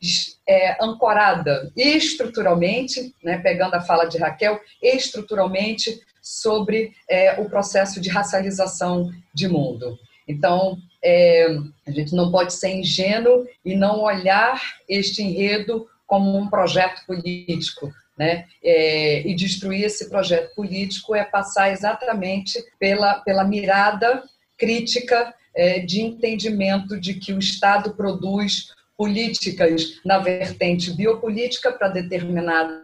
é, 0.48 0.84
ancorada 0.84 1.72
estruturalmente, 1.78 3.14
né, 3.24 3.38
pegando 3.38 3.76
a 3.76 3.82
fala 3.82 4.06
de 4.06 4.18
Raquel, 4.18 4.60
estruturalmente 4.82 6.02
sobre 6.30 6.94
é, 7.10 7.42
o 7.42 7.50
processo 7.50 8.00
de 8.00 8.08
racialização 8.08 9.12
de 9.34 9.48
mundo. 9.48 9.98
Então, 10.28 10.78
é, 11.04 11.48
a 11.88 11.92
gente 11.92 12.14
não 12.14 12.32
pode 12.32 12.54
ser 12.54 12.70
ingênuo 12.70 13.48
e 13.66 13.76
não 13.76 14.02
olhar 14.02 14.62
este 14.88 15.24
enredo 15.24 15.88
como 16.06 16.38
um 16.38 16.48
projeto 16.48 17.04
político. 17.08 17.92
Né? 18.16 18.46
É, 18.64 19.28
e 19.28 19.34
destruir 19.34 19.86
esse 19.86 20.10
projeto 20.10 20.54
político 20.54 21.16
é 21.16 21.24
passar 21.24 21.72
exatamente 21.72 22.62
pela, 22.78 23.16
pela 23.22 23.46
mirada 23.46 24.22
crítica 24.58 25.34
é, 25.56 25.80
de 25.80 26.02
entendimento 26.02 27.00
de 27.00 27.16
que 27.16 27.34
o 27.34 27.40
Estado 27.40 27.96
produz 27.96 28.74
políticas 28.96 30.00
na 30.06 30.20
vertente 30.20 30.92
biopolítica 30.92 31.72
para 31.72 31.88
determinados 31.88 32.84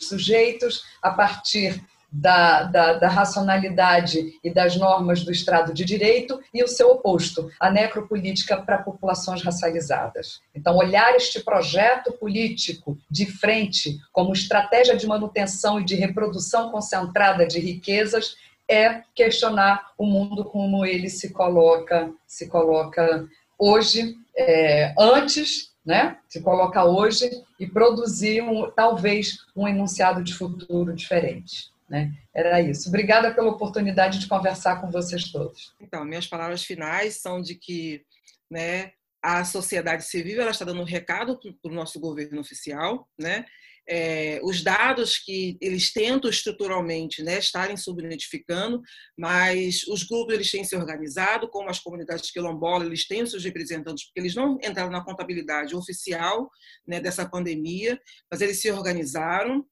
sujeitos 0.00 0.82
a 1.00 1.10
partir 1.12 1.80
da, 2.10 2.62
da, 2.64 2.92
da, 2.94 3.08
racionalidade 3.08 4.38
e 4.42 4.50
das 4.50 4.76
normas 4.76 5.24
do 5.24 5.30
Estado 5.30 5.74
de 5.74 5.84
Direito 5.84 6.40
e 6.52 6.62
o 6.62 6.68
seu 6.68 6.90
oposto, 6.90 7.50
a 7.60 7.70
necropolítica 7.70 8.56
para 8.56 8.78
populações 8.78 9.42
racializadas. 9.42 10.40
Então, 10.54 10.76
olhar 10.76 11.14
este 11.14 11.42
projeto 11.42 12.12
político 12.12 12.96
de 13.10 13.26
frente 13.26 13.98
como 14.12 14.32
estratégia 14.32 14.96
de 14.96 15.06
manutenção 15.06 15.80
e 15.80 15.84
de 15.84 15.94
reprodução 15.94 16.70
concentrada 16.70 17.46
de 17.46 17.58
riquezas 17.58 18.36
é 18.68 19.02
questionar 19.14 19.92
o 19.96 20.06
mundo 20.06 20.44
como 20.44 20.84
ele 20.84 21.08
se 21.08 21.32
coloca, 21.32 22.10
se 22.26 22.48
coloca 22.48 23.26
hoje, 23.58 24.16
é, 24.36 24.92
antes 24.98 25.70
né? 25.86 26.18
se 26.28 26.42
coloca 26.42 26.84
hoje 26.84 27.30
e 27.60 27.66
produzir 27.66 28.42
um, 28.42 28.68
talvez 28.72 29.38
um 29.54 29.68
enunciado 29.68 30.22
de 30.22 30.34
futuro 30.34 30.92
diferente. 30.92 31.70
Né? 31.88 32.12
Era 32.34 32.60
isso. 32.60 32.88
Obrigada 32.88 33.32
pela 33.32 33.50
oportunidade 33.50 34.18
de 34.18 34.26
conversar 34.26 34.80
com 34.80 34.90
vocês 34.90 35.30
todos. 35.30 35.74
Então, 35.80 36.04
minhas 36.04 36.26
palavras 36.26 36.64
finais 36.64 37.20
são 37.20 37.40
de 37.40 37.54
que 37.54 38.02
né, 38.50 38.92
a 39.22 39.44
sociedade 39.44 40.04
civil 40.04 40.40
ela 40.40 40.50
está 40.50 40.64
dando 40.64 40.80
um 40.80 40.84
recado 40.84 41.38
para 41.38 41.70
o 41.70 41.74
nosso 41.74 42.00
governo 42.00 42.40
oficial, 42.40 43.08
né? 43.18 43.44
É, 43.88 44.40
os 44.42 44.64
dados 44.64 45.16
que 45.16 45.56
eles 45.60 45.92
tentam 45.92 46.28
estruturalmente 46.28 47.22
né, 47.22 47.38
estarem 47.38 47.76
subnotificando, 47.76 48.82
mas 49.16 49.84
os 49.86 50.02
grupos 50.02 50.34
eles 50.34 50.50
têm 50.50 50.64
se 50.64 50.74
organizado, 50.74 51.48
como 51.48 51.70
as 51.70 51.78
comunidades 51.78 52.32
quilombolas, 52.32 52.88
eles 52.88 53.06
têm 53.06 53.22
os 53.22 53.30
seus 53.30 53.44
representantes, 53.44 54.06
porque 54.06 54.18
eles 54.18 54.34
não 54.34 54.54
entraram 54.54 54.90
na 54.90 55.04
contabilidade 55.04 55.76
oficial 55.76 56.50
né, 56.84 56.98
dessa 56.98 57.28
pandemia, 57.28 57.96
mas 58.28 58.40
eles 58.40 58.60
se 58.60 58.68
organizaram 58.72 59.64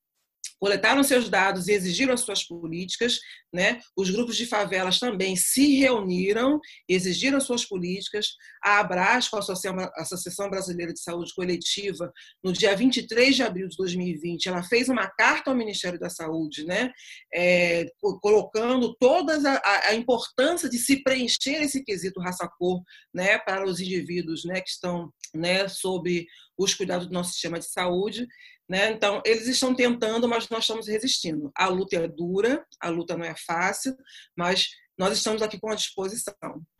coletaram 0.59 1.03
seus 1.03 1.29
dados 1.29 1.69
e 1.69 1.73
exigiram 1.73 2.15
as 2.15 2.21
suas 2.21 2.43
políticas, 2.43 3.19
né? 3.53 3.81
Os 3.97 4.11
grupos 4.11 4.37
de 4.37 4.47
favelas 4.47 4.99
também 4.99 5.37
se 5.37 5.77
reuniram, 5.77 6.61
exigiram 6.89 7.39
as 7.39 7.45
suas 7.45 7.65
políticas. 7.65 8.29
A 8.63 8.81
Abras, 8.81 9.29
com 9.29 9.37
a 9.37 9.41
Associação 9.41 10.51
Brasileira 10.51 10.93
de 10.93 11.01
Saúde 11.01 11.33
Coletiva, 11.35 12.13
no 12.43 12.53
dia 12.53 12.75
23 12.75 13.37
de 13.37 13.43
abril 13.43 13.69
de 13.69 13.77
2020, 13.77 14.49
ela 14.49 14.63
fez 14.63 14.89
uma 14.89 15.07
carta 15.09 15.51
ao 15.51 15.57
Ministério 15.57 15.99
da 15.99 16.11
Saúde, 16.11 16.65
né? 16.65 16.91
É, 17.35 17.87
colocando 18.21 18.95
toda 18.99 19.37
a, 19.59 19.89
a, 19.89 19.95
importância 19.95 20.69
de 20.69 20.79
se 20.79 21.03
preencher 21.03 21.63
esse 21.63 21.85
quesito 21.85 22.21
raça-cor, 22.21 22.83
né? 23.13 23.39
Para 23.39 23.69
os 23.69 23.81
indivíduos, 23.81 24.45
né? 24.45 24.61
Que 24.61 24.71
estão, 24.71 25.13
né? 25.35 25.69
Sob 25.69 26.27
os 26.57 26.75
cuidados 26.75 27.07
do 27.07 27.13
nosso 27.13 27.33
sistema 27.33 27.59
de 27.59 27.67
saúde. 27.67 28.27
Né? 28.69 28.91
Então, 28.91 29.21
eles 29.27 29.47
estão 29.47 29.75
tentando, 29.75 30.29
mas 30.29 30.49
nós 30.49 30.61
estamos 30.65 30.89
resistindo. 30.89 31.53
A 31.55 31.69
luta 31.69 31.97
é 31.97 32.09
dura, 32.09 32.65
a 32.81 32.89
luta 32.89 33.17
não 33.17 33.25
é 33.25 33.35
fácil, 33.35 33.95
mas 34.37 34.69
nós 34.99 35.17
estamos 35.17 35.43
aqui 35.43 35.59
com 35.59 35.71
a 35.71 35.75
disposição. 35.75 36.35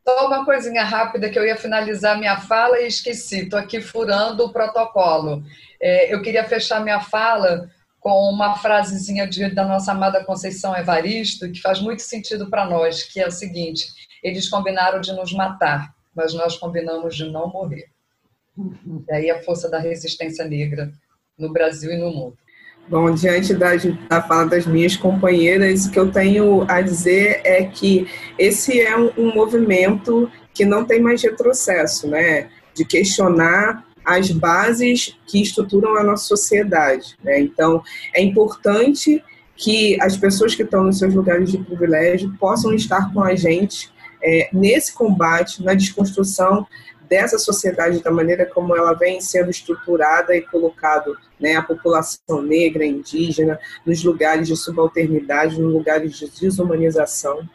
Só 0.07 0.27
uma 0.27 0.45
coisinha 0.45 0.85
rápida 0.85 1.29
que 1.29 1.39
eu 1.39 1.45
ia 1.45 1.57
finalizar 1.57 2.19
minha 2.19 2.41
fala 2.41 2.81
e 2.81 2.87
esqueci, 2.87 3.45
estou 3.45 3.59
aqui 3.59 3.81
furando 3.81 4.45
o 4.45 4.53
protocolo. 4.53 5.43
É, 5.81 6.15
eu 6.15 6.23
queria 6.23 6.45
fechar 6.45 6.83
minha 6.83 7.01
fala 7.01 7.69
com 8.01 8.31
uma 8.31 8.57
frasezinha 8.57 9.27
de, 9.27 9.49
da 9.55 9.65
nossa 9.65 9.93
amada 9.93 10.25
Conceição 10.25 10.77
Evaristo, 10.77 11.51
que 11.51 11.61
faz 11.61 11.81
muito 11.81 12.03
sentido 12.03 12.49
para 12.49 12.67
nós, 12.67 13.03
que 13.03 13.19
é 13.19 13.27
o 13.27 13.33
seguinte: 13.33 13.87
eles 14.23 14.49
combinaram 14.49 15.01
de 15.01 15.13
nos 15.13 15.33
matar, 15.33 15.95
mas 16.15 16.33
nós 16.35 16.57
combinamos 16.57 17.17
de 17.17 17.25
não 17.31 17.49
morrer. 17.49 17.89
E 19.09 19.13
aí 19.13 19.31
a 19.31 19.43
força 19.43 19.69
da 19.69 19.79
resistência 19.79 20.45
negra 20.45 20.93
no 21.39 21.53
Brasil 21.53 21.91
e 21.91 21.97
no 21.97 22.11
mundo. 22.11 22.37
Bom, 22.87 23.11
diante 23.13 23.55
da, 23.55 23.71
da 24.09 24.23
fala 24.23 24.47
das 24.47 24.67
minhas 24.67 24.95
companheiras, 24.95 25.87
o 25.87 25.91
que 25.91 25.99
eu 25.99 26.11
tenho 26.11 26.67
a 26.69 26.83
dizer 26.83 27.41
é 27.43 27.65
que 27.65 28.07
esse 28.39 28.79
é 28.81 28.97
um, 28.97 29.11
um 29.17 29.35
movimento 29.35 30.31
que 30.53 30.65
não 30.65 30.85
tem 30.85 31.01
mais 31.01 31.23
retrocesso, 31.23 32.07
né? 32.07 32.51
De 32.75 32.85
questionar 32.85 33.85
as 34.05 34.31
bases 34.31 35.17
que 35.27 35.41
estruturam 35.41 35.97
a 35.97 36.05
nossa 36.05 36.25
sociedade. 36.25 37.17
Né? 37.25 37.41
Então, 37.41 37.83
é 38.15 38.23
importante 38.23 39.25
que 39.57 39.97
as 40.01 40.17
pessoas 40.17 40.55
que 40.55 40.63
estão 40.63 40.85
nos 40.85 40.99
seus 40.99 41.15
lugares 41.15 41.51
de 41.51 41.59
privilégio 41.59 42.37
possam 42.39 42.75
estar 42.75 43.13
com 43.15 43.23
a 43.23 43.35
gente 43.35 43.91
é, 44.23 44.49
nesse 44.53 44.93
combate, 44.93 45.63
na 45.63 45.75
desconstrução 45.75 46.67
dessa 47.15 47.39
sociedade, 47.39 48.03
da 48.03 48.11
maneira 48.11 48.45
como 48.45 48.77
ela 48.77 48.93
vem 48.93 49.21
sendo 49.21 49.49
estruturada 49.49 50.35
e 50.35 50.43
colocado 50.43 51.17
né, 51.39 51.55
a 51.55 51.63
população 51.63 52.43
negra, 52.43 52.85
indígena, 52.85 53.57
nos 53.87 54.03
lugares 54.03 54.49
de 54.49 54.57
subalternidade, 54.57 55.61
nos 55.61 55.73
lugares 55.73 56.19
de 56.19 56.29
desumanização, 56.29 57.49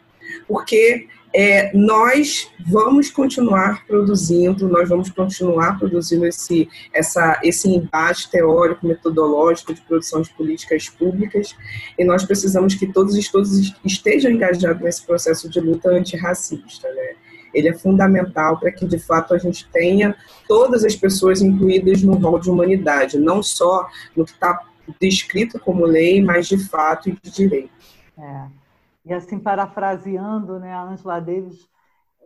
porque 0.48 1.08
é, 1.34 1.70
nós 1.76 2.50
vamos 2.66 3.10
continuar 3.10 3.86
produzindo, 3.86 4.66
nós 4.66 4.88
vamos 4.88 5.10
continuar 5.10 5.78
produzindo 5.78 6.24
esse, 6.24 6.66
essa, 6.90 7.38
esse 7.44 7.68
embate 7.68 8.30
teórico, 8.30 8.86
metodológico 8.86 9.74
de 9.74 9.82
produção 9.82 10.22
de 10.22 10.30
políticas 10.30 10.88
públicas, 10.88 11.54
e 11.98 12.04
nós 12.04 12.24
precisamos 12.24 12.74
que 12.74 12.90
todos 12.90 13.28
todos 13.28 13.74
estejam 13.84 14.30
engajados 14.30 14.82
nesse 14.82 15.04
processo 15.04 15.50
de 15.50 15.60
luta 15.60 15.90
antirracista. 15.90 16.88
Né? 16.88 17.14
Ele 17.52 17.68
é 17.68 17.74
fundamental 17.74 18.58
para 18.58 18.72
que, 18.72 18.86
de 18.86 18.98
fato, 18.98 19.34
a 19.34 19.38
gente 19.38 19.68
tenha 19.70 20.14
todas 20.48 20.84
as 20.84 20.94
pessoas 20.94 21.40
incluídas 21.42 22.02
no 22.02 22.14
rol 22.14 22.38
de 22.38 22.50
humanidade, 22.50 23.18
não 23.18 23.42
só 23.42 23.88
no 24.16 24.24
que 24.24 24.32
está 24.32 24.66
descrito 25.00 25.58
como 25.60 25.84
lei, 25.84 26.22
mas 26.22 26.48
de 26.48 26.58
fato 26.58 27.08
e 27.08 27.12
de 27.12 27.30
direito. 27.30 27.72
É. 28.18 28.46
E 29.04 29.12
assim, 29.12 29.38
parafraseando 29.38 30.58
né, 30.58 30.72
a 30.72 30.82
Angela 30.82 31.20
Davis, 31.20 31.68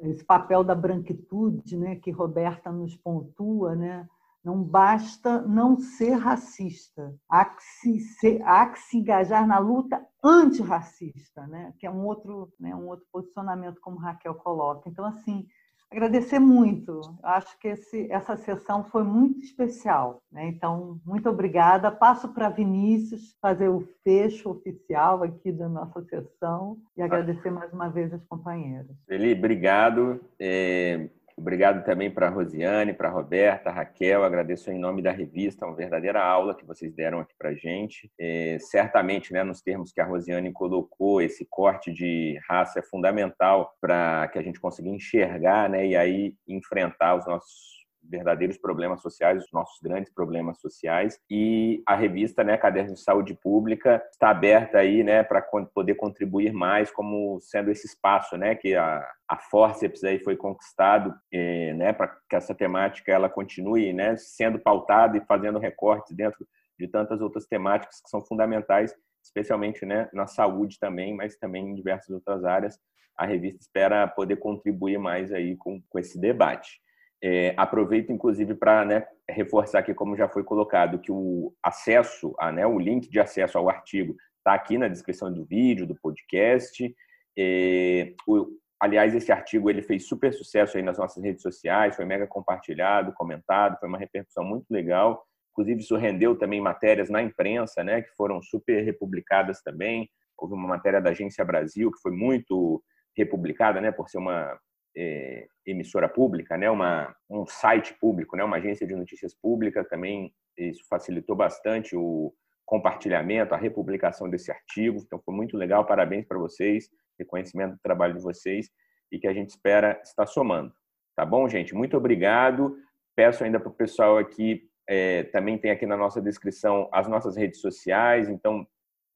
esse 0.03 0.25
papel 0.25 0.65
da 0.65 0.75
branquitude 0.75 1.77
né, 1.77 1.97
que 1.97 2.11
Roberta 2.11 2.71
nos 2.71 2.97
pontua, 2.97 3.75
né, 3.75 4.07
não 4.45 4.63
basta 4.63 5.41
não 5.43 5.79
ser 5.79 6.13
racista, 6.13 7.15
há 7.29 7.45
que 7.45 7.63
se, 7.63 8.01
ser, 8.01 8.43
há 8.43 8.67
que 8.67 8.79
se 8.79 8.99
engajar 8.99 9.47
na 9.47 9.59
luta 9.59 10.05
antirracista, 10.23 11.47
né, 11.47 11.73
que 11.79 11.87
é 11.87 11.91
um 11.91 12.05
outro, 12.05 12.53
né, 12.61 12.75
um 12.75 12.87
outro 12.89 13.07
posicionamento, 13.11 13.81
como 13.81 13.97
Raquel 13.97 14.35
coloca. 14.35 14.89
Então, 14.89 15.05
assim, 15.05 15.47
agradecer 15.91 16.39
muito. 16.39 17.01
Acho 17.23 17.59
que 17.59 17.69
esse, 17.69 18.11
essa 18.11 18.37
sessão 18.37 18.85
foi 18.85 19.05
muito 19.05 19.41
especial. 19.41 20.23
Né? 20.31 20.49
Então, 20.49 21.01
muito 21.07 21.29
obrigada. 21.29 21.91
Passo 21.91 22.29
para 22.29 22.49
Vinícius 22.49 23.37
fazer 23.41 23.69
o 23.69 23.87
fecho 24.03 24.51
oficial 24.51 25.23
aqui 25.23 25.53
da 25.53 25.69
nossa 25.69 26.03
sessão 26.03 26.79
e 26.97 27.03
agradecer 27.03 27.51
mais 27.51 27.73
uma 27.73 27.89
vez 27.89 28.13
as 28.13 28.25
companheiras. 28.25 28.97
Eli, 29.09 29.33
obrigado. 29.33 30.21
É... 30.39 31.09
Obrigado 31.37 31.85
também 31.85 32.11
para 32.11 32.29
a 32.29 32.31
Rosiane, 32.31 32.95
para 32.95 33.09
a 33.09 33.13
Roberta, 33.13 33.71
Raquel. 33.71 34.23
Agradeço 34.23 34.71
em 34.71 34.79
nome 34.79 35.03
da 35.03 35.11
revista, 35.11 35.67
uma 35.67 35.75
verdadeira 35.75 36.23
aula 36.23 36.55
que 36.55 36.65
vocês 36.65 36.95
deram 36.95 37.19
aqui 37.19 37.35
para 37.37 37.51
a 37.51 37.55
gente. 37.55 38.11
É, 38.19 38.57
certamente, 38.61 39.33
né, 39.33 39.43
nos 39.43 39.61
termos 39.61 39.93
que 39.93 40.01
a 40.01 40.05
Rosiane 40.05 40.53
colocou, 40.53 41.21
esse 41.21 41.45
corte 41.51 41.93
de 41.93 42.39
raça 42.49 42.79
é 42.79 42.83
fundamental 42.83 43.75
para 43.81 44.29
que 44.29 44.39
a 44.39 44.43
gente 44.43 44.61
consiga 44.61 44.89
enxergar 44.89 45.69
né, 45.69 45.85
e 45.85 45.97
aí 45.97 46.35
enfrentar 46.47 47.17
os 47.17 47.27
nossos 47.27 47.74
verdadeiros 48.09 48.59
problemas 48.59 49.01
sociais, 49.01 49.45
os 49.45 49.53
nossos 49.53 49.81
grandes 49.83 50.13
problemas 50.13 50.61
sociais. 50.61 51.19
E 51.31 51.83
a 51.87 51.95
revista, 51.95 52.45
né, 52.45 52.57
Caderno 52.57 52.95
de 52.95 53.01
Saúde 53.01 53.35
Pública, 53.35 54.03
está 54.13 54.31
aberta 54.31 54.79
aí, 54.79 55.03
né, 55.03 55.23
para 55.23 55.43
poder 55.75 55.95
contribuir 55.95 56.53
mais, 56.53 56.91
como 56.91 57.41
sendo 57.41 57.71
esse 57.71 57.87
espaço, 57.87 58.37
né, 58.37 58.55
que 58.55 58.75
a, 58.75 59.07
a 59.29 59.37
Forceps 59.37 60.05
aí 60.05 60.19
foi 60.19 60.37
conquistado, 60.37 61.15
eh, 61.33 61.73
né, 61.75 61.93
para 61.93 62.09
que 62.29 62.37
essa 62.37 62.55
temática 62.55 63.13
ela 63.13 63.29
continue, 63.29 63.93
né, 63.93 64.17
sendo 64.17 64.59
pautada 64.59 65.17
e 65.17 65.25
fazendo 65.25 65.59
recortes 65.59 66.15
dentro 66.15 66.47
de 66.79 66.89
tantas 66.89 67.21
outras 67.21 67.47
temáticas 67.47 68.01
que 68.01 68.11
são 68.11 68.23
fundamentais, 68.25 68.95
especialmente, 69.23 69.87
né, 69.87 70.09
na 70.13 70.27
saúde 70.27 70.79
também, 70.79 71.15
mas 71.15 71.37
também 71.37 71.69
em 71.69 71.75
diversas 71.75 72.11
outras 72.11 72.45
áreas. 72.45 72.79
A 73.17 73.25
revista 73.25 73.61
espera 73.61 74.09
poder 74.09 74.37
contribuir 74.37 74.99
mais 74.99 75.33
aí 75.33 75.57
com, 75.57 75.81
com 75.89 75.99
esse 75.99 76.21
debate. 76.21 76.81
É, 77.27 77.55
aproveito, 77.57 78.13
inclusive, 78.13 78.55
para 78.55 78.85
né, 78.85 79.07
reforçar 79.31 79.79
aqui, 79.79 79.95
como 79.95 80.15
já 80.15 80.29
foi 80.29 80.45
colocado, 80.45 80.99
que 80.99 81.11
o 81.11 81.55
acesso, 81.63 82.35
a, 82.39 82.53
né, 82.53 82.67
o 82.67 82.79
link 82.79 83.09
de 83.09 83.19
acesso 83.19 83.57
ao 83.57 83.71
artigo 83.71 84.15
está 84.37 84.53
aqui 84.53 84.77
na 84.77 84.89
descrição 84.89 85.33
do 85.33 85.43
vídeo, 85.43 85.87
do 85.87 85.95
podcast. 85.95 86.95
É, 87.39 88.13
o, 88.29 88.47
aliás, 88.79 89.15
esse 89.15 89.33
artigo 89.33 89.71
ele 89.71 89.81
fez 89.81 90.07
super 90.07 90.35
sucesso 90.35 90.77
aí 90.77 90.83
nas 90.83 90.99
nossas 90.99 91.25
redes 91.25 91.41
sociais, 91.41 91.97
foi 91.97 92.05
mega 92.05 92.27
compartilhado, 92.27 93.15
comentado, 93.15 93.79
foi 93.81 93.89
uma 93.89 93.97
repercussão 93.97 94.45
muito 94.45 94.67
legal. 94.71 95.25
Inclusive, 95.53 95.81
isso 95.81 95.97
rendeu 95.97 96.37
também 96.37 96.61
matérias 96.61 97.09
na 97.09 97.23
imprensa, 97.23 97.83
né, 97.83 98.03
que 98.03 98.15
foram 98.19 98.43
super 98.43 98.85
republicadas 98.85 99.63
também. 99.63 100.11
Houve 100.37 100.53
uma 100.53 100.69
matéria 100.69 101.01
da 101.01 101.09
Agência 101.09 101.43
Brasil 101.43 101.91
que 101.91 102.03
foi 102.03 102.13
muito 102.13 102.83
republicada, 103.17 103.81
né, 103.81 103.91
por 103.91 104.11
ser 104.11 104.19
uma 104.19 104.59
é, 104.97 105.47
emissora 105.67 106.09
pública, 106.09 106.57
né, 106.57 106.71
uma, 106.71 107.15
um 107.29 107.47
site 107.47 107.95
público, 108.01 108.37
né, 108.37 108.45
uma 108.45 108.57
agência 108.57 108.87
de 108.87 108.95
notícias 108.95 109.35
pública, 109.35 109.85
também 109.85 110.33
isso 110.57 110.85
facilitou 110.89 111.35
bastante 111.35 111.97
o 111.97 112.33
compartilhamento, 112.65 113.55
a 113.55 113.59
republicação 113.59 114.29
desse 114.29 114.51
artigo. 114.51 114.99
Então, 114.99 115.21
foi 115.25 115.35
muito 115.35 115.57
legal. 115.57 115.85
Parabéns 115.85 116.27
para 116.27 116.39
vocês, 116.39 116.89
reconhecimento 117.19 117.73
do 117.73 117.81
trabalho 117.83 118.15
de 118.15 118.23
vocês 118.23 118.71
e 119.13 119.19
que 119.19 119.27
a 119.27 119.35
gente 119.35 119.51
espera 119.51 120.01
estar 120.03 120.27
somando. 120.27 120.73
Tá 121.15 121.25
bom, 121.25 121.49
gente? 121.49 121.75
Muito 121.75 121.97
obrigado. 121.97 122.77
Peço 123.15 123.45
ainda 123.45 123.61
para 123.61 123.69
o 123.69 123.75
pessoal 123.75 124.19
aqui, 124.19 124.69
é, 124.89 125.25
também 125.25 125.57
tem 125.57 125.71
aqui 125.71 125.87
na 125.87 125.97
nossa 125.97 126.21
descrição 126.21 126.89
as 126.93 127.07
nossas 127.07 127.37
redes 127.37 127.61
sociais. 127.61 128.29
Então, 128.29 128.67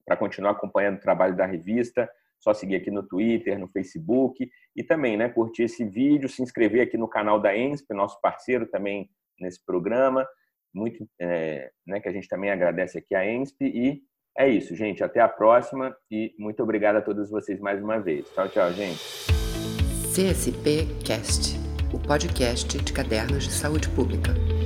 para 0.04 0.16
continuar 0.16 0.52
acompanhando 0.52 0.96
o 0.96 1.00
trabalho 1.00 1.36
da 1.36 1.46
revista, 1.46 2.08
só 2.40 2.54
seguir 2.54 2.76
aqui 2.76 2.90
no 2.90 3.02
Twitter, 3.02 3.58
no 3.58 3.68
Facebook 3.68 4.48
e 4.74 4.82
também, 4.82 5.16
né, 5.16 5.28
curtir 5.28 5.64
esse 5.64 5.84
vídeo, 5.84 6.28
se 6.28 6.42
inscrever 6.42 6.82
aqui 6.82 6.96
no 6.96 7.08
canal 7.08 7.40
da 7.40 7.56
ENSP, 7.56 7.92
nosso 7.94 8.20
parceiro 8.20 8.66
também 8.66 9.10
nesse 9.40 9.64
programa, 9.64 10.26
muito, 10.74 11.06
é, 11.20 11.70
né, 11.86 12.00
que 12.00 12.08
a 12.08 12.12
gente 12.12 12.28
também 12.28 12.50
agradece 12.50 12.98
aqui 12.98 13.14
a 13.14 13.24
ENSP 13.24 13.64
e 13.64 14.02
é 14.38 14.48
isso, 14.48 14.74
gente, 14.76 15.02
até 15.02 15.20
a 15.20 15.28
próxima 15.28 15.96
e 16.10 16.32
muito 16.38 16.62
obrigado 16.62 16.96
a 16.96 17.02
todos 17.02 17.28
vocês 17.28 17.58
mais 17.58 17.82
uma 17.82 17.98
vez. 17.98 18.28
Tchau, 18.30 18.48
tchau, 18.48 18.72
gente. 18.72 19.00
CSP 20.14 20.86
Cast, 21.04 21.56
o 21.92 21.98
podcast 21.98 22.78
de 22.78 22.92
cadernos 22.92 23.44
de 23.44 23.52
saúde 23.52 23.88
pública. 23.90 24.57